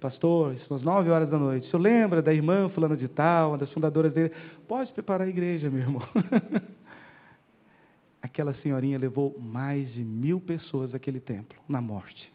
[0.00, 1.66] pastor, são as nove horas da noite.
[1.66, 4.32] O senhor lembra da irmã fulana de tal, uma das fundadoras dele?
[4.66, 6.02] Pode preparar a igreja, meu irmão.
[8.20, 12.32] Aquela senhorinha levou mais de mil pessoas àquele templo, na morte.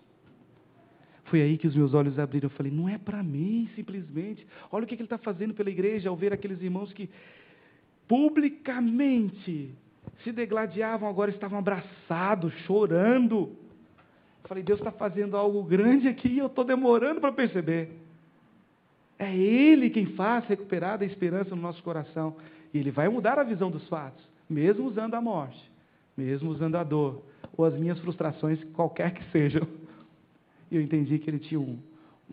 [1.26, 2.46] Foi aí que os meus olhos abriram.
[2.46, 4.48] Eu falei, não é para mim, simplesmente.
[4.72, 7.10] Olha o que ele está fazendo pela igreja ao ver aqueles irmãos que
[8.08, 9.76] publicamente
[10.24, 13.56] se degladiavam, agora estavam abraçados, chorando.
[14.44, 17.90] Eu falei, Deus está fazendo algo grande aqui e eu estou demorando para perceber.
[19.20, 22.36] É Ele quem faz recuperar a esperança no nosso coração.
[22.74, 25.72] E Ele vai mudar a visão dos fatos, mesmo usando a morte,
[26.16, 27.24] mesmo usando a dor,
[27.56, 29.68] ou as minhas frustrações, qualquer que sejam.
[30.70, 31.80] E eu entendi que Ele tinha um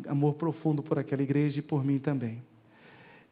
[0.08, 2.42] amor profundo por aquela igreja e por mim também.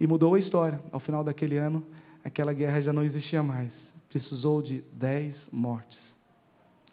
[0.01, 0.81] E mudou a história.
[0.91, 1.85] Ao final daquele ano,
[2.25, 3.71] aquela guerra já não existia mais
[4.13, 5.99] precisou de dez mortes,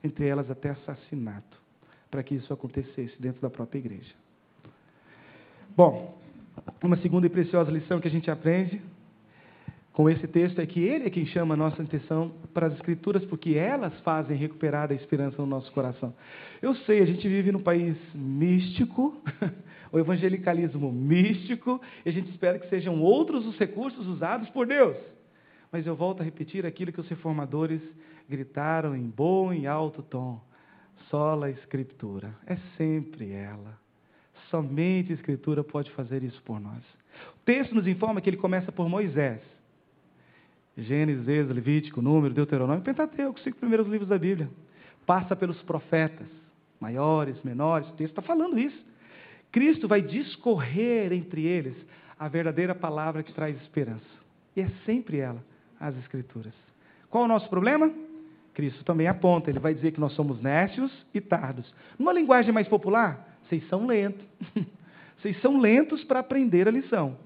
[0.03, 1.61] entre elas até assassinato,
[2.09, 4.13] para que isso acontecesse dentro da própria igreja.
[5.75, 6.17] Bom,
[6.83, 8.81] uma segunda e preciosa lição que a gente aprende
[9.91, 13.25] com esse texto é que ele é quem chama a nossa atenção para as Escrituras,
[13.25, 16.13] porque elas fazem recuperar a esperança no nosso coração.
[16.61, 19.21] Eu sei, a gente vive num país místico,
[19.91, 24.95] o evangelicalismo místico, e a gente espera que sejam outros os recursos usados por Deus.
[25.71, 27.81] Mas eu volto a repetir aquilo que os reformadores
[28.27, 30.41] gritaram em bom e alto tom:
[31.09, 32.35] sola a Escritura.
[32.45, 33.77] É sempre ela.
[34.49, 36.83] Somente a Escritura pode fazer isso por nós.
[37.35, 39.41] O texto nos informa que ele começa por Moisés.
[40.77, 44.49] Gênesis, Êxodo, Levítico, Número, Deuteronômio, Pentateuco, os cinco primeiros livros da Bíblia.
[45.05, 46.27] Passa pelos profetas,
[46.79, 48.81] maiores, menores, o texto está falando isso.
[49.51, 51.75] Cristo vai discorrer entre eles
[52.17, 54.05] a verdadeira palavra que traz esperança.
[54.55, 55.43] E é sempre ela
[55.79, 56.53] as Escrituras.
[57.09, 57.91] Qual o nosso problema?
[58.53, 61.73] Cristo também aponta, ele vai dizer que nós somos nécios e tardos.
[61.97, 64.25] Numa linguagem mais popular, vocês são lentos.
[65.17, 67.17] vocês são lentos para aprender a lição.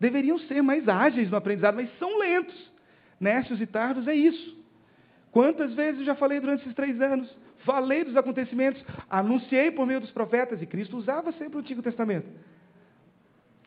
[0.00, 2.72] Deveriam ser mais ágeis no aprendizado, mas são lentos.
[3.20, 4.60] Nécios e tardos é isso.
[5.30, 7.32] Quantas vezes eu já falei durante esses três anos?
[7.58, 12.26] Falei dos acontecimentos, anunciei por meio dos profetas, e Cristo usava sempre o Antigo Testamento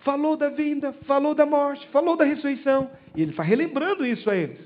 [0.06, 2.90] falou da vinda, falou da morte, falou da ressurreição.
[3.16, 4.60] E ele está relembrando isso a eles.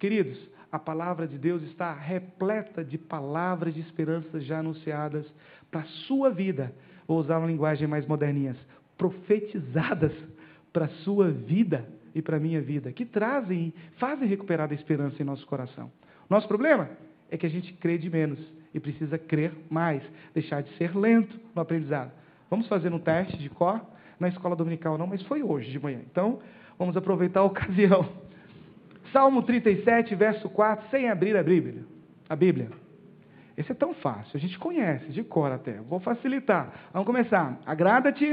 [0.00, 0.40] Queridos,
[0.72, 5.30] a palavra de Deus está repleta de palavras de esperança já anunciadas
[5.70, 6.74] para a sua vida.
[7.06, 8.56] Vou usar uma linguagem mais moderninha,
[8.96, 10.12] profetizadas
[10.72, 15.20] para a sua vida e para a minha vida, que trazem, fazem recuperar a esperança
[15.20, 15.92] em nosso coração.
[16.28, 16.88] Nosso problema
[17.30, 18.38] é que a gente crê de menos
[18.72, 20.02] e precisa crer mais,
[20.32, 22.10] deixar de ser lento no aprendizado.
[22.48, 23.80] Vamos fazer um teste de cor
[24.18, 26.00] na escola dominical, não, mas foi hoje de manhã.
[26.10, 26.40] Então,
[26.78, 28.08] vamos aproveitar a ocasião.
[29.12, 31.84] Salmo 37, verso 4, sem abrir a Bíblia.
[32.28, 32.70] A Bíblia.
[33.56, 35.74] Esse é tão fácil, a gente conhece de cor até.
[35.82, 36.72] Vou facilitar.
[36.92, 37.60] Vamos começar.
[37.66, 38.24] Agrada-te.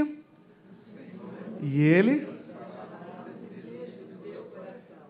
[1.61, 2.27] E ele.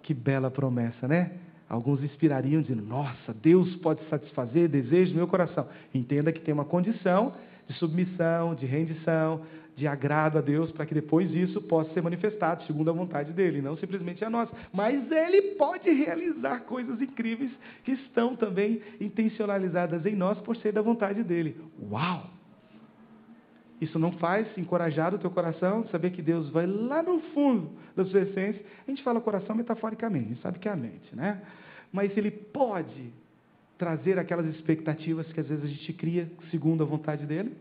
[0.01, 1.33] Que bela promessa, né?
[1.69, 5.67] Alguns inspirariam dizendo: Nossa, Deus pode satisfazer desejos do meu coração.
[5.93, 7.33] Entenda que tem uma condição
[7.67, 9.43] de submissão, de rendição,
[9.79, 13.61] de agrado a Deus, para que depois isso possa ser manifestado segundo a vontade dele,
[13.61, 14.51] não simplesmente a nossa.
[14.73, 17.49] Mas ele pode realizar coisas incríveis
[17.85, 21.55] que estão também intencionalizadas em nós por ser da vontade dele.
[21.89, 22.29] Uau!
[23.79, 28.03] Isso não faz encorajar o teu coração, saber que Deus vai lá no fundo da
[28.03, 28.61] sua essência.
[28.85, 31.41] A gente fala coração metaforicamente, a gente sabe que é a mente, né?
[31.89, 33.13] Mas ele pode
[33.77, 37.55] trazer aquelas expectativas que às vezes a gente cria segundo a vontade dele,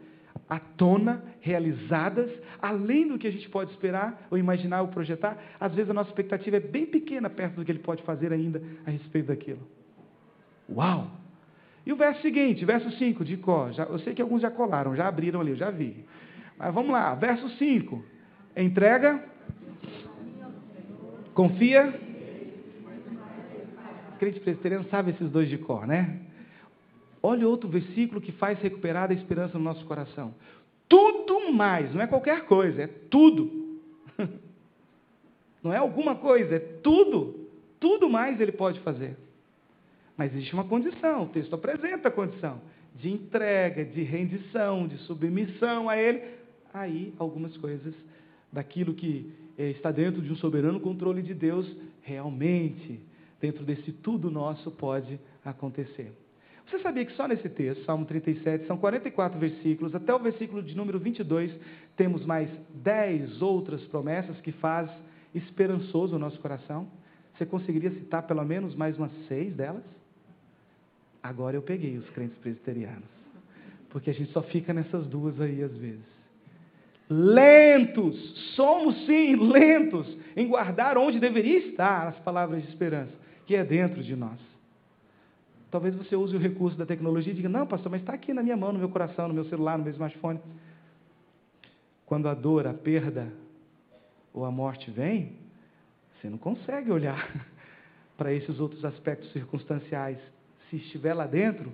[0.49, 2.30] à tona, realizadas,
[2.61, 5.36] além do que a gente pode esperar, ou imaginar, ou projetar.
[5.59, 8.62] Às vezes a nossa expectativa é bem pequena perto do que ele pode fazer ainda
[8.86, 9.66] a respeito daquilo.
[10.70, 11.11] Uau!
[11.86, 14.95] E o verso seguinte, verso 5 de Có, já, eu sei que alguns já colaram,
[14.95, 16.05] já abriram ali, eu já vi.
[16.59, 18.05] Mas vamos lá, verso 5.
[18.57, 19.24] Entrega,
[21.32, 21.95] confia.
[24.18, 26.28] Crente presbiteriano sabe esses dois de cor, né?
[27.22, 30.34] Olha outro versículo que faz recuperar a esperança no nosso coração.
[30.88, 33.78] Tudo mais, não é qualquer coisa, é tudo.
[35.60, 37.48] Não é alguma coisa, é tudo.
[37.80, 39.16] Tudo mais ele pode fazer.
[40.16, 42.60] Mas existe uma condição, o texto apresenta a condição
[42.98, 46.22] de entrega, de rendição, de submissão a Ele.
[46.74, 47.94] Aí, algumas coisas
[48.52, 51.70] daquilo que eh, está dentro de um soberano controle de Deus,
[52.02, 53.00] realmente,
[53.40, 56.12] dentro desse tudo nosso, pode acontecer.
[56.68, 60.76] Você sabia que só nesse texto, Salmo 37, são 44 versículos, até o versículo de
[60.76, 61.50] número 22,
[61.96, 64.90] temos mais 10 outras promessas que faz
[65.34, 66.86] esperançoso o nosso coração?
[67.34, 69.84] Você conseguiria citar pelo menos mais umas seis delas?
[71.22, 73.08] Agora eu peguei os crentes presbiterianos.
[73.88, 76.18] Porque a gente só fica nessas duas aí às vezes.
[77.08, 83.12] Lentos, somos sim lentos em guardar onde deveria estar as palavras de esperança,
[83.46, 84.38] que é dentro de nós.
[85.70, 88.42] Talvez você use o recurso da tecnologia e diga: Não, pastor, mas está aqui na
[88.42, 90.40] minha mão, no meu coração, no meu celular, no meu smartphone.
[92.06, 93.32] Quando a dor, a perda
[94.32, 95.36] ou a morte vem,
[96.14, 97.46] você não consegue olhar
[98.16, 100.18] para esses outros aspectos circunstanciais
[100.70, 101.72] se estiver lá dentro,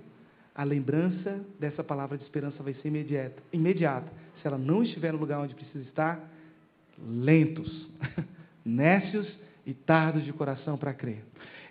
[0.53, 3.43] a lembrança dessa palavra de esperança vai ser imediata.
[3.51, 4.11] imediata.
[4.41, 6.31] Se ela não estiver no lugar onde precisa estar,
[6.97, 7.89] lentos,
[8.63, 9.27] nécios
[9.65, 11.23] e tardos de coração para crer.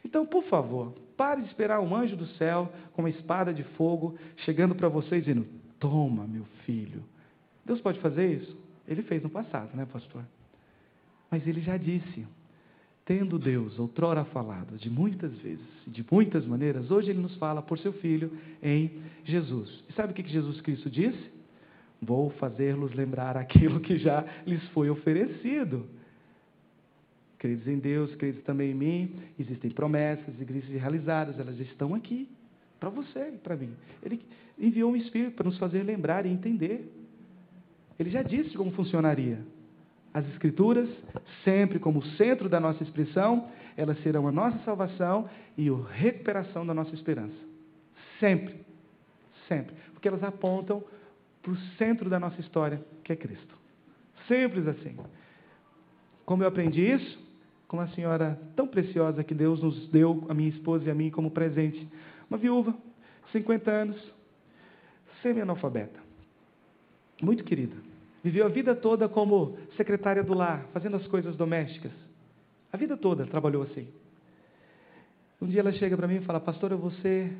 [0.04, 4.16] Então, por favor, pare de esperar um anjo do céu com uma espada de fogo
[4.38, 5.46] chegando para você dizendo:
[5.78, 7.02] Toma, meu filho.
[7.64, 8.56] Deus pode fazer isso?
[8.86, 10.22] Ele fez no passado, né, pastor?
[11.30, 12.26] Mas ele já disse:
[13.04, 17.78] tendo Deus outrora falado de muitas vezes, de muitas maneiras, hoje Ele nos fala por
[17.78, 18.90] seu Filho em
[19.24, 19.84] Jesus.
[19.88, 21.32] E sabe o que Jesus Cristo disse?
[22.00, 25.86] Vou fazer-los lembrar aquilo que já lhes foi oferecido.
[27.44, 29.16] Credes em Deus, credes também em mim.
[29.38, 32.26] Existem promessas, igrejas realizadas, elas estão aqui
[32.80, 33.70] para você e para mim.
[34.02, 34.24] Ele
[34.58, 36.90] enviou um Espírito para nos fazer lembrar e entender.
[37.98, 39.40] Ele já disse como funcionaria.
[40.14, 40.88] As Escrituras,
[41.44, 46.72] sempre como centro da nossa expressão, elas serão a nossa salvação e a recuperação da
[46.72, 47.36] nossa esperança.
[48.20, 48.54] Sempre.
[49.46, 49.76] Sempre.
[49.92, 50.82] Porque elas apontam
[51.42, 53.54] para o centro da nossa história, que é Cristo.
[54.26, 54.96] Simples assim.
[56.24, 57.22] Como eu aprendi isso?
[57.68, 61.10] Com uma senhora tão preciosa que Deus nos deu, a minha esposa e a mim,
[61.10, 61.88] como presente.
[62.28, 62.74] Uma viúva,
[63.32, 64.14] 50 anos,
[65.22, 65.98] semi-analfabeta.
[67.22, 67.76] Muito querida
[68.24, 71.92] Viveu a vida toda como secretária do lar, fazendo as coisas domésticas.
[72.72, 73.86] A vida toda trabalhou assim.
[75.42, 77.36] Um dia ela chega para mim e fala: Pastor, eu vou ser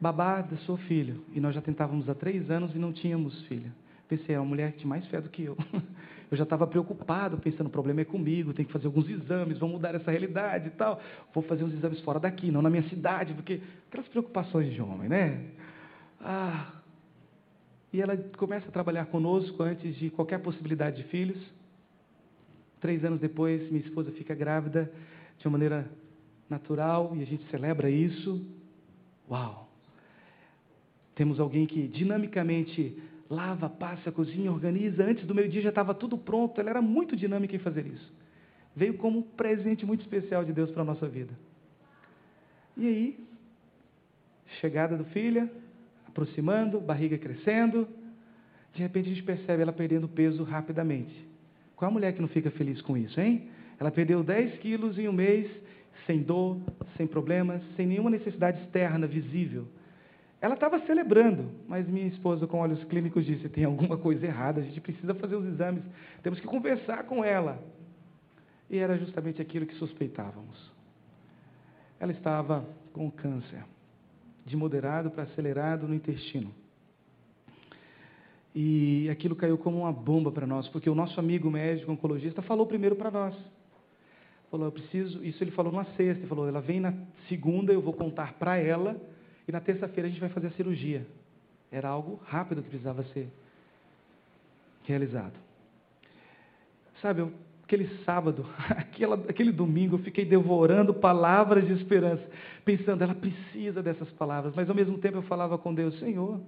[0.00, 1.22] babá do seu filho.
[1.32, 3.72] E nós já tentávamos há três anos e não tínhamos filha.
[4.08, 5.56] Pensei, é uma mulher que tinha mais fé do que eu.
[6.30, 9.76] Eu já estava preocupado, pensando, o problema é comigo, tem que fazer alguns exames, vamos
[9.76, 11.00] mudar essa realidade e tal.
[11.32, 15.08] Vou fazer uns exames fora daqui, não na minha cidade, porque aquelas preocupações de homem,
[15.08, 15.44] né?
[16.20, 16.72] Ah,
[17.92, 21.38] e ela começa a trabalhar conosco antes de qualquer possibilidade de filhos.
[22.80, 24.90] Três anos depois, minha esposa fica grávida
[25.38, 25.88] de uma maneira
[26.50, 28.44] natural e a gente celebra isso.
[29.30, 29.68] Uau!
[31.14, 32.96] Temos alguém que dinamicamente
[33.28, 35.04] lava, passa, cozinha, organiza.
[35.04, 36.60] Antes do meio-dia já estava tudo pronto.
[36.60, 38.12] Ela era muito dinâmica em fazer isso.
[38.74, 41.32] Veio como um presente muito especial de Deus para a nossa vida.
[42.76, 43.26] E aí,
[44.60, 45.48] chegada do filho,
[46.06, 47.88] aproximando, barriga crescendo.
[48.74, 51.26] De repente a gente percebe ela perdendo peso rapidamente.
[51.74, 53.48] Qual mulher que não fica feliz com isso, hein?
[53.78, 55.50] Ela perdeu 10 quilos em um mês,
[56.06, 56.58] sem dor,
[56.96, 59.66] sem problemas, sem nenhuma necessidade externa visível.
[60.40, 64.64] Ela estava celebrando, mas minha esposa, com olhos clínicos, disse: tem alguma coisa errada, a
[64.64, 65.82] gente precisa fazer os exames,
[66.22, 67.62] temos que conversar com ela.
[68.68, 70.72] E era justamente aquilo que suspeitávamos.
[71.98, 73.64] Ela estava com câncer,
[74.44, 76.52] de moderado para acelerado no intestino.
[78.54, 82.66] E aquilo caiu como uma bomba para nós, porque o nosso amigo médico oncologista falou
[82.66, 83.36] primeiro para nós.
[84.50, 86.94] Falou, eu preciso, isso ele falou numa sexta, ele falou, ela vem na
[87.28, 88.98] segunda, eu vou contar para ela,
[89.46, 91.06] e na terça-feira a gente vai fazer a cirurgia.
[91.70, 93.28] Era algo rápido que precisava ser
[94.84, 95.34] realizado.
[97.02, 97.32] Sabe, eu,
[97.64, 102.24] aquele sábado, aquela, aquele domingo, eu fiquei devorando palavras de esperança,
[102.64, 106.40] pensando, ela precisa dessas palavras, mas ao mesmo tempo eu falava com Deus, Senhor,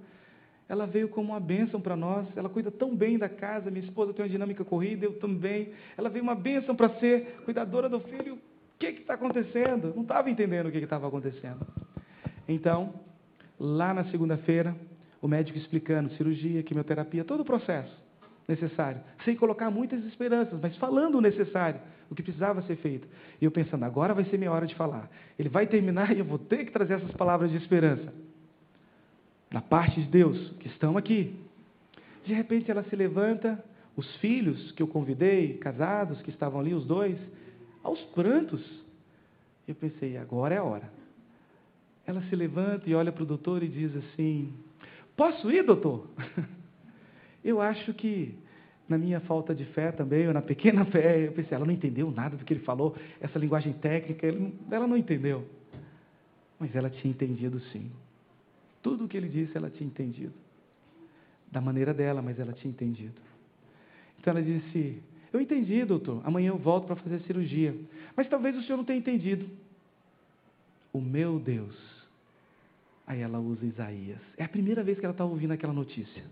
[0.69, 4.13] ela veio como uma bênção para nós, ela cuida tão bem da casa, minha esposa
[4.13, 5.73] tem uma dinâmica corrida, eu também.
[5.97, 8.35] Ela veio uma bênção para ser cuidadora do filho.
[8.35, 8.39] O
[8.77, 9.91] que está acontecendo?
[9.95, 11.65] Não estava entendendo o que estava acontecendo.
[12.49, 12.95] Então,
[13.59, 14.75] lá na segunda-feira,
[15.21, 17.95] o médico explicando cirurgia, quimioterapia, todo o processo
[18.47, 21.79] necessário, sem colocar muitas esperanças, mas falando o necessário,
[22.09, 23.07] o que precisava ser feito.
[23.39, 25.07] E eu pensando, agora vai ser minha hora de falar.
[25.37, 28.11] Ele vai terminar e eu vou ter que trazer essas palavras de esperança
[29.51, 31.35] da parte de Deus, que estão aqui.
[32.25, 33.63] De repente ela se levanta,
[33.95, 37.17] os filhos que eu convidei, casados, que estavam ali, os dois,
[37.83, 38.63] aos prantos.
[39.67, 40.98] Eu pensei, agora é a hora.
[42.09, 44.51] Ela se levanta e olha para o doutor e diz assim:
[45.15, 46.07] Posso ir, doutor?
[47.45, 48.33] Eu acho que
[48.87, 52.09] na minha falta de fé também, ou na pequena fé, eu pensei, ela não entendeu
[52.09, 54.25] nada do que ele falou, essa linguagem técnica,
[54.71, 55.47] ela não entendeu.
[56.57, 57.91] Mas ela tinha entendido sim.
[58.81, 60.33] Tudo o que ele disse, ela tinha entendido.
[61.51, 63.21] Da maneira dela, mas ela tinha entendido.
[64.19, 64.99] Então ela disse:
[65.31, 66.23] Eu entendi, doutor.
[66.25, 67.75] Amanhã eu volto para fazer a cirurgia.
[68.15, 69.47] Mas talvez o senhor não tenha entendido.
[70.91, 71.98] O meu Deus.
[73.09, 74.21] Aí ela usa Isaías.
[74.37, 76.23] É a primeira vez que ela está ouvindo aquela notícia.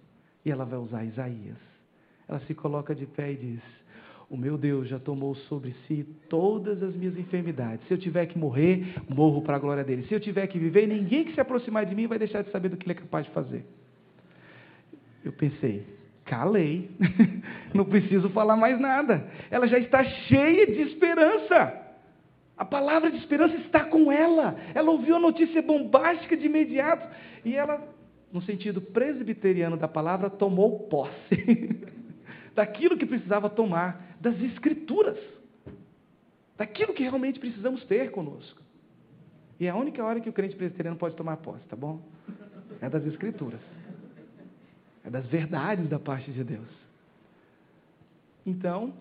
[0.46, 1.58] E ela vai usar Isaías.
[2.28, 3.62] Ela se coloca de pé e diz:
[4.30, 7.88] o meu Deus já tomou sobre si todas as minhas enfermidades.
[7.88, 10.04] Se eu tiver que morrer, morro para a glória dele.
[10.04, 12.70] Se eu tiver que viver, ninguém que se aproximar de mim vai deixar de saber
[12.70, 13.66] do que ele é capaz de fazer.
[15.26, 15.84] Eu pensei,
[16.26, 16.92] calei,
[17.74, 19.28] não preciso falar mais nada.
[19.50, 21.87] Ela já está cheia de esperança.
[22.58, 24.56] A palavra de esperança está com ela.
[24.74, 27.08] Ela ouviu a notícia bombástica de imediato
[27.46, 27.88] e ela,
[28.34, 31.86] no sentido presbiteriano da palavra, tomou posse
[32.56, 35.20] daquilo que precisava tomar das Escrituras,
[36.58, 38.60] daquilo que realmente precisamos ter conosco.
[39.60, 42.02] E é a única hora que o crente presbiteriano pode tomar posse, tá bom?
[42.82, 43.62] É das Escrituras,
[45.04, 46.68] é das verdades da parte de Deus.
[48.44, 48.94] Então,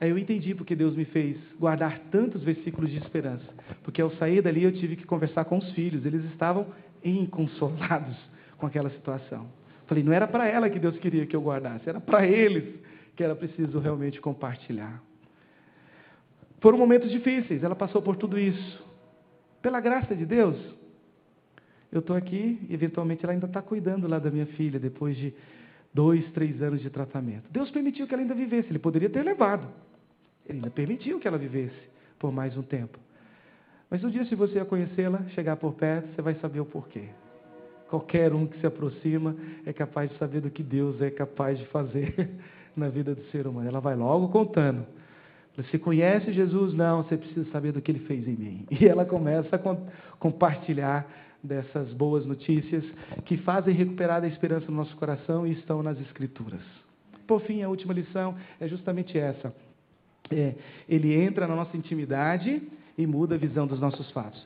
[0.00, 3.46] aí eu entendi porque Deus me fez guardar tantos versículos de esperança.
[3.82, 6.66] Porque ao sair dali eu tive que conversar com os filhos, eles estavam
[7.02, 8.16] inconsolados
[8.58, 9.46] com aquela situação.
[9.86, 12.80] Falei, não era para ela que Deus queria que eu guardasse, era para eles
[13.14, 15.02] que era preciso realmente compartilhar.
[16.60, 18.82] Foram momentos difíceis, ela passou por tudo isso.
[19.60, 20.56] Pela graça de Deus,
[21.92, 25.34] eu estou aqui eventualmente ela ainda está cuidando lá da minha filha, depois de
[25.94, 27.44] dois, três anos de tratamento.
[27.50, 29.66] Deus permitiu que ela ainda vivesse, Ele poderia ter levado.
[30.46, 31.78] Ele ainda permitiu que ela vivesse
[32.18, 32.98] por mais um tempo.
[33.88, 37.04] Mas um dia, se você a conhecê-la, chegar por perto, você vai saber o porquê.
[37.88, 41.66] Qualquer um que se aproxima é capaz de saber do que Deus é capaz de
[41.66, 42.30] fazer
[42.76, 43.68] na vida do ser humano.
[43.68, 44.84] Ela vai logo contando.
[45.56, 46.74] Você conhece Jesus?
[46.74, 48.66] Não, você precisa saber do que ele fez em mim.
[48.68, 51.06] E ela começa a compartilhar
[51.44, 52.84] dessas boas notícias
[53.24, 56.62] que fazem recuperar a esperança no nosso coração e estão nas Escrituras.
[57.26, 59.54] Por fim, a última lição é justamente essa.
[60.30, 60.54] É,
[60.88, 62.62] ele entra na nossa intimidade
[62.96, 64.44] e muda a visão dos nossos fatos.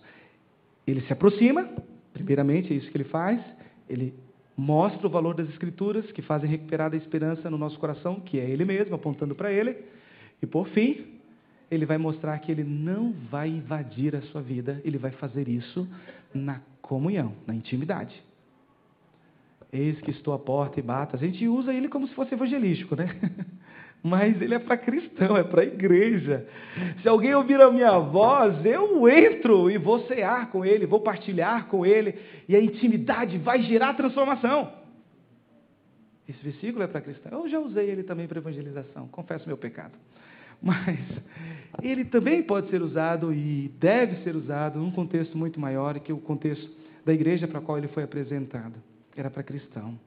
[0.87, 1.69] Ele se aproxima,
[2.13, 3.41] primeiramente, é isso que ele faz,
[3.89, 4.15] ele
[4.59, 8.51] mostra o valor das Escrituras, que fazem recuperar a esperança no nosso coração, que é
[8.51, 9.77] Ele mesmo, apontando para Ele.
[10.43, 11.07] E por fim,
[11.71, 15.89] Ele vai mostrar que Ele não vai invadir a sua vida, Ele vai fazer isso
[16.35, 18.20] na comunhão, na intimidade.
[19.70, 21.14] Eis que estou à porta e bato.
[21.14, 23.14] A gente usa ele como se fosse evangelístico, né?
[24.03, 26.49] mas ele é para cristão, é para a igreja.
[27.03, 31.66] Se alguém ouvir a minha voz, eu entro e vou cear com ele, vou partilhar
[31.66, 32.14] com ele,
[32.49, 34.72] e a intimidade vai gerar transformação.
[36.26, 37.41] Esse versículo é para cristão.
[37.45, 39.93] Eu já usei ele também para evangelização, confesso meu pecado.
[40.61, 40.99] Mas
[41.83, 46.19] ele também pode ser usado e deve ser usado num contexto muito maior, que o
[46.19, 46.69] contexto
[47.05, 48.75] da igreja para a qual ele foi apresentado.
[49.17, 49.99] Era para cristão.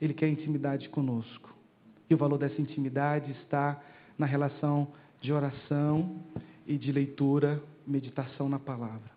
[0.00, 1.54] Ele quer intimidade conosco.
[2.08, 3.82] E o valor dessa intimidade está
[4.16, 4.88] na relação
[5.20, 6.22] de oração
[6.66, 9.10] e de leitura, meditação na palavra.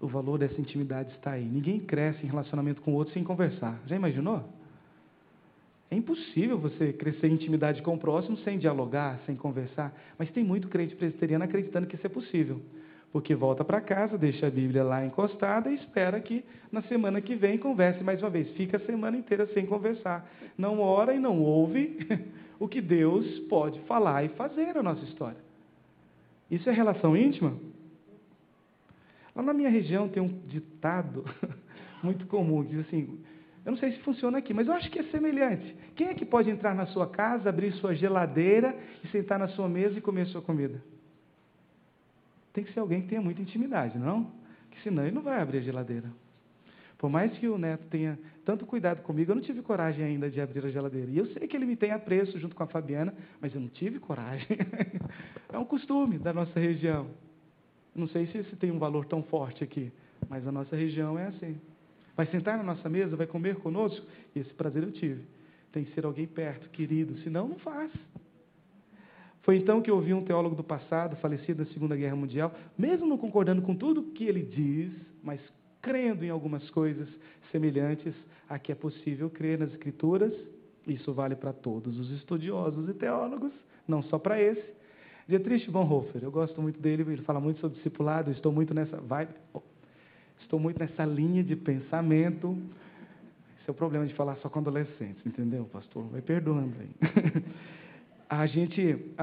[0.00, 1.44] O valor dessa intimidade está aí.
[1.44, 3.80] Ninguém cresce em relacionamento com o outro sem conversar.
[3.86, 4.44] Já imaginou?
[5.90, 9.92] É impossível você crescer em intimidade com o próximo sem dialogar, sem conversar.
[10.18, 12.60] Mas tem muito crente presbiteriano acreditando que isso é possível.
[13.10, 17.34] Porque volta para casa, deixa a Bíblia lá encostada e espera que na semana que
[17.34, 18.50] vem converse mais uma vez.
[18.50, 20.30] Fica a semana inteira sem conversar.
[20.58, 21.98] Não ora e não ouve
[22.60, 25.38] o que Deus pode falar e fazer na nossa história.
[26.50, 27.56] Isso é relação íntima?
[29.34, 31.24] Lá na minha região tem um ditado
[32.02, 33.18] muito comum que diz assim:
[33.68, 35.76] eu não sei se funciona aqui, mas eu acho que é semelhante.
[35.94, 39.68] Quem é que pode entrar na sua casa, abrir sua geladeira e sentar na sua
[39.68, 40.82] mesa e comer sua comida?
[42.54, 44.32] Tem que ser alguém que tenha muita intimidade, não?
[44.70, 46.10] Que senão ele não vai abrir a geladeira.
[46.96, 50.40] Por mais que o neto tenha tanto cuidado comigo, eu não tive coragem ainda de
[50.40, 51.10] abrir a geladeira.
[51.10, 53.68] E eu sei que ele me tem apreço junto com a Fabiana, mas eu não
[53.68, 54.48] tive coragem.
[55.52, 57.10] é um costume da nossa região.
[57.94, 59.92] Não sei se, se tem um valor tão forte aqui,
[60.26, 61.60] mas a nossa região é assim.
[62.18, 64.04] Vai sentar na nossa mesa, vai comer conosco?
[64.34, 65.24] E esse prazer eu tive.
[65.70, 67.92] Tem que ser alguém perto, querido, senão não faz.
[69.42, 73.06] Foi então que eu ouvi um teólogo do passado, falecido na Segunda Guerra Mundial, mesmo
[73.06, 74.90] não concordando com tudo que ele diz,
[75.22, 75.40] mas
[75.80, 77.08] crendo em algumas coisas
[77.52, 78.12] semelhantes
[78.48, 80.34] a que é possível crer nas Escrituras,
[80.88, 83.52] isso vale para todos os estudiosos e teólogos,
[83.86, 84.74] não só para esse.
[85.28, 89.34] Dietrich Bonhoeffer, eu gosto muito dele, ele fala muito sobre discipulado, estou muito nessa vibe,
[90.40, 92.56] estou muito nessa linha de pensamento.
[93.60, 96.04] Esse é o problema de falar só com adolescentes, entendeu, pastor?
[96.08, 97.42] Vai perdoando aí.
[98.28, 99.14] a gente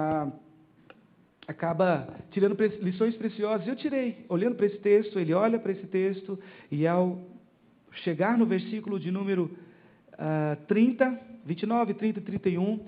[1.48, 3.68] acaba tirando lições preciosas.
[3.68, 6.40] Eu tirei, olhando para esse texto, ele olha para esse texto,
[6.72, 7.22] e ao
[8.04, 9.52] chegar no versículo de número
[10.14, 12.80] uh, 30, 29, 30 e 31,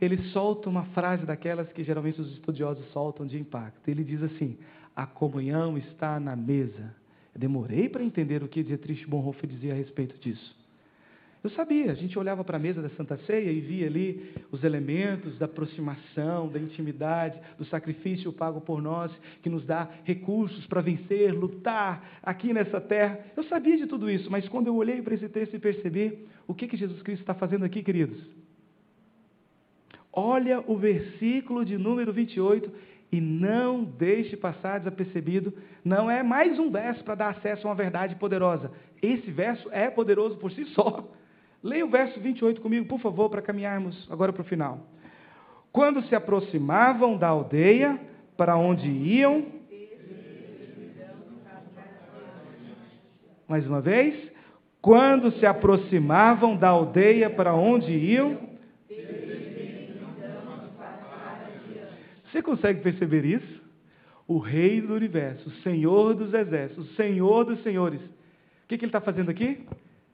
[0.00, 3.88] ele solta uma frase daquelas que geralmente os estudiosos soltam de impacto.
[3.88, 4.58] Ele diz assim:
[4.94, 6.94] A comunhão está na mesa.
[7.36, 10.56] Eu demorei para entender o que Dietrich Bonhoeffer dizia a respeito disso.
[11.44, 14.64] Eu sabia, a gente olhava para a mesa da Santa Ceia e via ali os
[14.64, 19.12] elementos da aproximação, da intimidade, do sacrifício pago por nós,
[19.42, 23.20] que nos dá recursos para vencer, lutar aqui nessa terra.
[23.36, 26.54] Eu sabia de tudo isso, mas quando eu olhei para esse texto e percebi o
[26.54, 28.18] que, que Jesus Cristo está fazendo aqui, queridos.
[30.10, 35.54] Olha o versículo de número 28 e não deixe passar desapercebido.
[35.82, 38.70] Não é mais um verso para dar acesso a uma verdade poderosa.
[39.00, 41.08] Esse verso é poderoso por si só.
[41.62, 44.86] Leia o verso 28 comigo, por favor, para caminharmos agora para o final.
[45.72, 47.98] Quando se aproximavam da aldeia,
[48.36, 49.46] para onde iam?
[53.48, 54.30] Mais uma vez.
[54.82, 58.55] Quando se aproximavam da aldeia, para onde iam?
[62.36, 63.62] Você consegue perceber isso?
[64.28, 68.02] O Rei do universo, o Senhor dos exércitos, o Senhor dos senhores.
[68.02, 69.66] O que, que ele está fazendo aqui?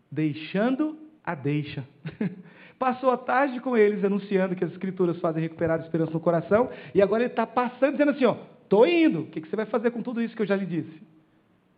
[0.08, 1.84] Deixando a deixa.
[2.78, 6.70] Passou a tarde com eles anunciando que as escrituras fazem recuperar a esperança no coração,
[6.94, 9.90] e agora ele está passando dizendo assim: ó, estou indo, o que você vai fazer
[9.90, 11.02] com tudo isso que eu já lhe disse?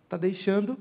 [0.02, 0.76] Está deixando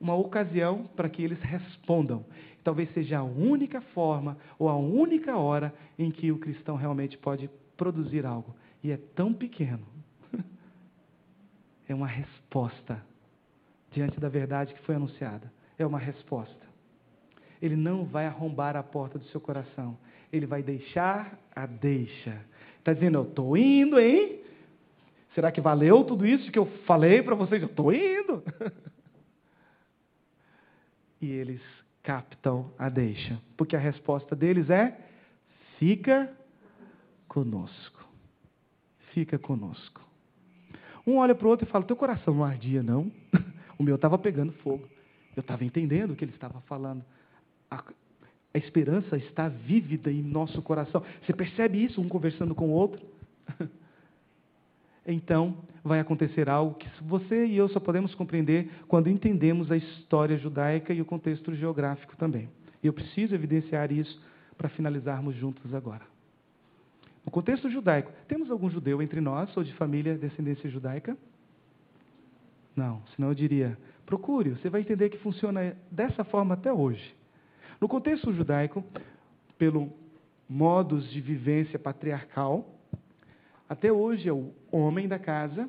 [0.00, 2.24] uma ocasião para que eles respondam.
[2.64, 7.48] Talvez seja a única forma ou a única hora em que o cristão realmente pode
[7.76, 8.52] produzir algo.
[8.86, 9.84] E é tão pequeno.
[11.88, 13.04] É uma resposta
[13.90, 15.52] diante da verdade que foi anunciada.
[15.76, 16.66] É uma resposta.
[17.60, 19.98] Ele não vai arrombar a porta do seu coração.
[20.32, 22.44] Ele vai deixar a deixa.
[22.78, 24.40] Está dizendo, eu estou indo, hein?
[25.34, 27.62] Será que valeu tudo isso que eu falei para vocês?
[27.62, 28.42] Eu estou indo.
[31.20, 31.62] e eles
[32.04, 33.40] captam a deixa.
[33.56, 34.96] Porque a resposta deles é:
[35.78, 36.32] fica
[37.28, 37.95] conosco.
[39.16, 40.06] Fica conosco.
[41.06, 43.10] Um olha para o outro e fala: Teu coração não ardia, não?
[43.78, 44.86] o meu estava pegando fogo.
[45.34, 47.02] Eu estava entendendo o que ele estava falando
[47.70, 47.82] a,
[48.54, 51.02] a esperança está vívida em nosso coração.
[51.22, 53.00] Você percebe isso, um conversando com o outro?
[55.08, 60.36] Então, vai acontecer algo que você e eu só podemos compreender quando entendemos a história
[60.36, 62.48] judaica e o contexto geográfico também.
[62.82, 64.20] Eu preciso evidenciar isso
[64.58, 66.02] para finalizarmos juntos agora.
[67.26, 71.18] No contexto judaico, temos algum judeu entre nós ou de família descendência judaica?
[72.74, 73.76] Não, senão eu diria,
[74.06, 77.16] procure, você vai entender que funciona dessa forma até hoje.
[77.80, 78.84] No contexto judaico,
[79.58, 79.92] pelo
[80.48, 82.78] modus de vivência patriarcal,
[83.68, 85.68] até hoje é o homem da casa,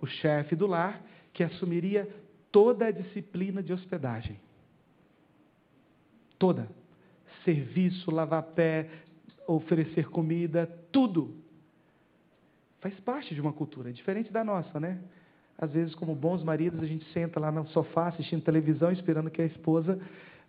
[0.00, 1.02] o chefe do lar,
[1.32, 2.08] que assumiria
[2.52, 4.38] toda a disciplina de hospedagem.
[6.38, 6.68] Toda.
[7.44, 8.88] Serviço, lavar pé,
[9.46, 11.34] oferecer comida, tudo.
[12.80, 15.00] Faz parte de uma cultura, é diferente da nossa, né?
[15.56, 19.40] Às vezes, como bons maridos, a gente senta lá no sofá assistindo televisão, esperando que
[19.40, 20.00] a esposa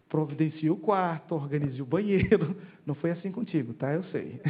[0.09, 2.55] providencie o quarto, organize o banheiro.
[2.85, 3.93] Não foi assim contigo, tá?
[3.93, 4.41] Eu sei.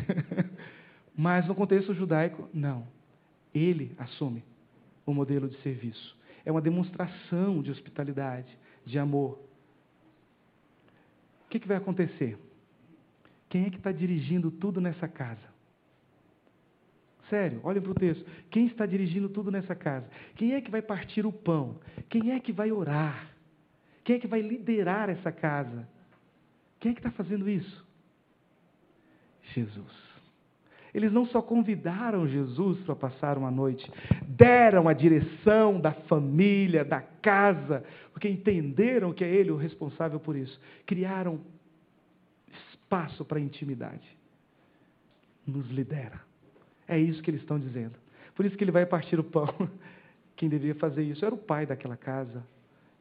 [1.15, 2.87] Mas no contexto judaico, não.
[3.53, 4.43] Ele assume
[5.05, 6.17] o modelo de serviço.
[6.43, 9.39] É uma demonstração de hospitalidade, de amor.
[11.45, 12.35] O que, que vai acontecer?
[13.53, 15.53] Quem é que está dirigindo tudo nessa casa?
[17.29, 18.25] Sério, olhem para o texto.
[18.49, 20.09] Quem está dirigindo tudo nessa casa?
[20.33, 21.79] Quem é que vai partir o pão?
[22.09, 23.29] Quem é que vai orar?
[24.03, 25.87] Quem é que vai liderar essa casa?
[26.79, 27.85] Quem é que está fazendo isso?
[29.53, 30.03] Jesus.
[30.91, 33.87] Eles não só convidaram Jesus para passar uma noite,
[34.27, 40.35] deram a direção da família, da casa, porque entenderam que é Ele o responsável por
[40.35, 40.59] isso.
[40.87, 41.39] Criaram
[42.93, 44.07] espaço para a intimidade.
[45.45, 46.21] Nos lidera.
[46.87, 47.95] É isso que eles estão dizendo.
[48.35, 49.47] Por isso que ele vai partir o pão.
[50.35, 52.43] Quem deveria fazer isso era o pai daquela casa.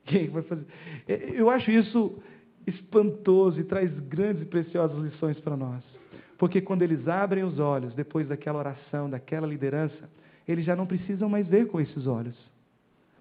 [0.04, 0.64] Quem vai fazer?
[1.06, 2.18] É, eu acho isso
[2.66, 5.82] espantoso e traz grandes e preciosas lições para nós.
[6.38, 10.10] Porque quando eles abrem os olhos, depois daquela oração, daquela liderança,
[10.46, 12.36] eles já não precisam mais ver com esses olhos.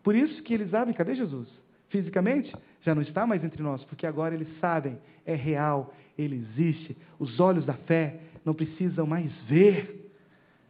[0.03, 1.47] Por isso que eles abrem, cadê Jesus?
[1.89, 6.95] Fisicamente, já não está mais entre nós, porque agora eles sabem, é real, ele existe.
[7.19, 9.99] Os olhos da fé não precisam mais ver.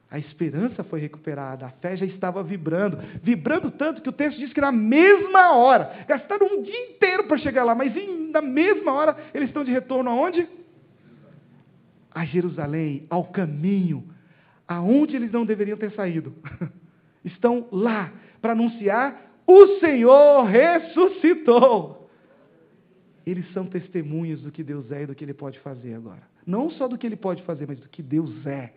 [0.09, 4.51] A esperança foi recuperada, a fé já estava vibrando, vibrando tanto que o texto diz
[4.51, 8.91] que na mesma hora, gastaram um dia inteiro para chegar lá, mas em, na mesma
[8.91, 10.49] hora eles estão de retorno aonde?
[12.13, 14.03] a Jerusalém, ao caminho,
[14.68, 16.35] aonde eles não deveriam ter saído.
[17.23, 18.11] Estão lá
[18.41, 22.01] para anunciar: o Senhor ressuscitou.
[23.26, 26.23] Eles são testemunhas do que Deus é e do que Ele pode fazer agora.
[26.45, 28.73] Não só do que Ele pode fazer, mas do que Deus é.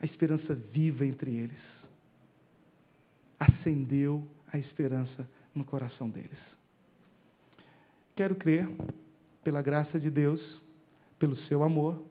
[0.00, 1.58] A esperança viva entre eles.
[3.38, 6.38] Acendeu a esperança no coração deles.
[8.14, 8.68] Quero crer,
[9.42, 10.40] pela graça de Deus,
[11.18, 12.02] pelo seu amor,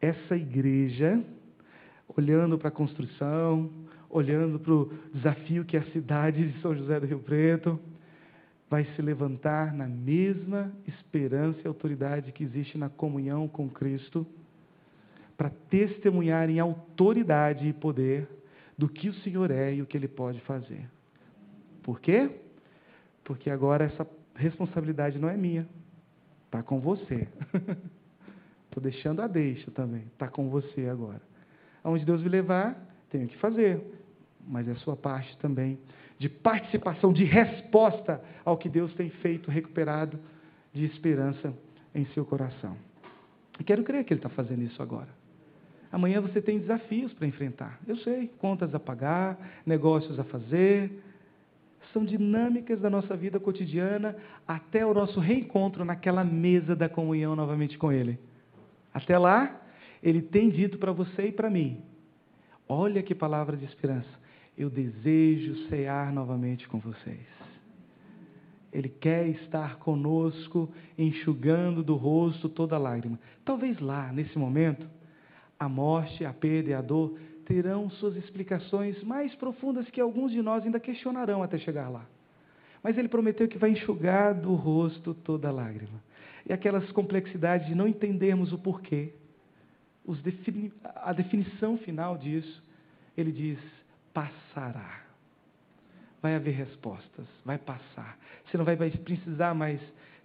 [0.00, 1.22] essa igreja,
[2.16, 3.70] olhando para a construção,
[4.10, 7.78] olhando para o desafio que é a cidade de São José do Rio Preto,
[8.72, 14.26] vai se levantar na mesma esperança e autoridade que existe na comunhão com Cristo,
[15.36, 18.26] para testemunhar em autoridade e poder
[18.78, 20.88] do que o Senhor é e o que Ele pode fazer.
[21.82, 22.30] Por quê?
[23.22, 25.68] Porque agora essa responsabilidade não é minha,
[26.46, 27.28] está com você.
[28.64, 30.04] Estou deixando a deixa também.
[30.14, 31.20] Está com você agora.
[31.84, 33.82] Aonde Deus me levar, tenho que fazer.
[34.48, 35.78] Mas é sua parte também
[36.22, 40.20] de participação, de resposta ao que Deus tem feito, recuperado
[40.72, 41.52] de esperança
[41.92, 42.76] em seu coração.
[43.58, 45.08] E quero crer que Ele está fazendo isso agora.
[45.90, 47.80] Amanhã você tem desafios para enfrentar.
[47.88, 49.36] Eu sei, contas a pagar,
[49.66, 51.02] negócios a fazer.
[51.92, 54.16] São dinâmicas da nossa vida cotidiana
[54.46, 58.16] até o nosso reencontro naquela mesa da comunhão novamente com Ele.
[58.94, 59.60] Até lá,
[60.00, 61.82] ele tem dito para você e para mim:
[62.68, 64.21] olha que palavra de esperança.
[64.56, 67.26] Eu desejo cear novamente com vocês.
[68.72, 73.18] Ele quer estar conosco, enxugando do rosto toda lágrima.
[73.44, 74.88] Talvez lá, nesse momento,
[75.58, 80.40] a morte, a perda e a dor terão suas explicações mais profundas que alguns de
[80.40, 82.06] nós ainda questionarão até chegar lá.
[82.82, 86.02] Mas ele prometeu que vai enxugar do rosto toda lágrima
[86.48, 89.12] e aquelas complexidades de não entendermos o porquê.
[90.22, 92.62] Defini a definição final disso,
[93.16, 93.58] ele diz:
[94.12, 95.00] passará.
[96.20, 98.16] Vai haver respostas, vai passar.
[98.44, 99.80] Você não vai precisar mais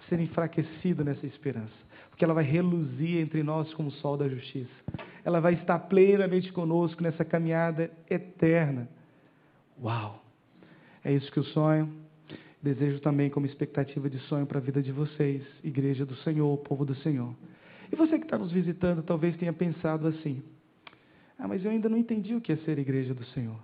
[0.07, 1.73] ser enfraquecido nessa esperança,
[2.09, 4.72] porque ela vai reluzir entre nós como o sol da justiça.
[5.23, 8.88] Ela vai estar plenamente conosco nessa caminhada eterna.
[9.81, 10.23] Uau!
[11.03, 11.91] É isso que eu sonho.
[12.61, 16.85] Desejo também como expectativa de sonho para a vida de vocês, igreja do Senhor, povo
[16.85, 17.34] do Senhor.
[17.91, 20.43] E você que está nos visitando, talvez tenha pensado assim:
[21.39, 23.59] ah, mas eu ainda não entendi o que é ser igreja do Senhor.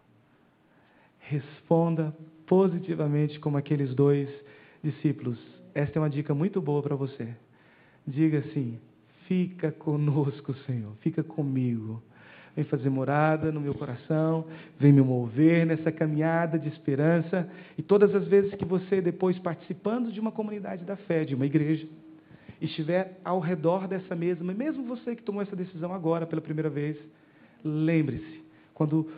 [1.24, 4.30] Responda positivamente como aqueles dois
[4.84, 5.40] discípulos.
[5.74, 7.36] Esta é uma dica muito boa para você.
[8.06, 8.80] Diga assim:
[9.28, 12.02] fica conosco, Senhor, fica comigo
[12.56, 14.46] vem fazer morada no meu coração,
[14.78, 17.50] vem me mover nessa caminhada de esperança.
[17.78, 21.46] E todas as vezes que você, depois participando de uma comunidade da fé, de uma
[21.46, 21.88] igreja,
[22.62, 26.98] estiver ao redor dessa mesma, mesmo você que tomou essa decisão agora pela primeira vez,
[27.64, 28.44] lembre-se,
[28.74, 29.10] quando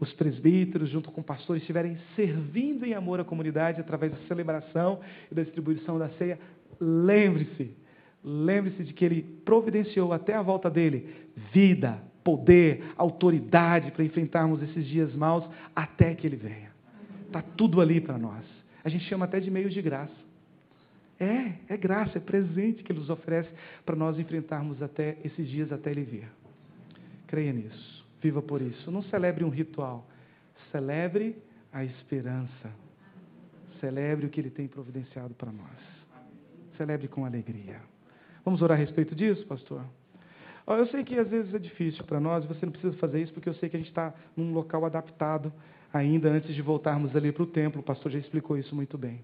[0.00, 5.00] os presbíteros, junto com pastores, estiverem servindo em amor à comunidade através da celebração
[5.30, 6.38] e da distribuição da ceia,
[6.80, 7.74] lembre-se,
[8.22, 11.14] lembre-se de que Ele providenciou até a volta dele
[11.52, 16.70] vida, poder, autoridade para enfrentarmos esses dias maus até que Ele venha.
[17.26, 18.44] Está tudo ali para nós.
[18.84, 20.28] A gente chama até de meio de graça.
[21.20, 23.50] É, é graça, é presente que Ele nos oferece
[23.84, 26.28] para nós enfrentarmos até esses dias até Ele vir.
[27.26, 27.97] Creia nisso.
[28.20, 28.90] Viva por isso.
[28.90, 30.06] Não celebre um ritual.
[30.70, 31.36] Celebre
[31.72, 32.70] a esperança.
[33.80, 35.78] Celebre o que Ele tem providenciado para nós.
[36.76, 37.80] Celebre com alegria.
[38.44, 39.84] Vamos orar a respeito disso, pastor?
[40.66, 43.48] Eu sei que às vezes é difícil para nós, você não precisa fazer isso, porque
[43.48, 45.52] eu sei que a gente está num local adaptado
[45.92, 47.80] ainda antes de voltarmos ali para o templo.
[47.80, 49.20] O pastor já explicou isso muito bem.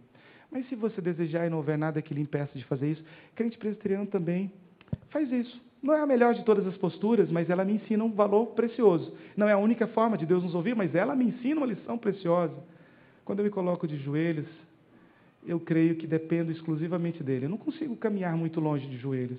[0.50, 3.04] Mas se você desejar e não houver nada que lhe impeça de fazer isso,
[3.34, 4.52] crente presbiteriano também
[5.10, 5.60] faz isso.
[5.84, 9.12] Não é a melhor de todas as posturas, mas ela me ensina um valor precioso.
[9.36, 11.98] Não é a única forma de Deus nos ouvir, mas ela me ensina uma lição
[11.98, 12.56] preciosa.
[13.22, 14.48] Quando eu me coloco de joelhos,
[15.46, 17.44] eu creio que dependo exclusivamente dele.
[17.44, 19.38] Eu não consigo caminhar muito longe de joelhos.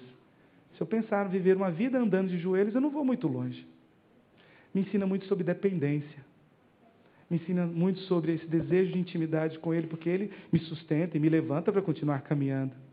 [0.76, 3.66] Se eu pensar em viver uma vida andando de joelhos, eu não vou muito longe.
[4.72, 6.24] Me ensina muito sobre dependência.
[7.28, 11.20] Me ensina muito sobre esse desejo de intimidade com Ele, porque Ele me sustenta e
[11.20, 12.85] me levanta para continuar caminhando.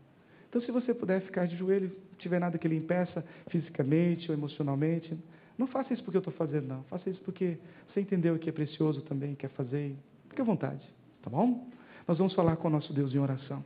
[0.53, 5.17] Então, se você puder ficar de joelho, tiver nada que lhe impeça, fisicamente ou emocionalmente,
[5.57, 6.83] não faça isso porque eu estou fazendo, não.
[6.83, 7.57] Faça isso porque
[7.87, 9.95] você entendeu que é precioso também, quer fazer.
[10.29, 10.87] Fique à vontade,
[11.23, 11.67] tá bom?
[12.07, 13.65] Nós vamos falar com o nosso Deus em oração.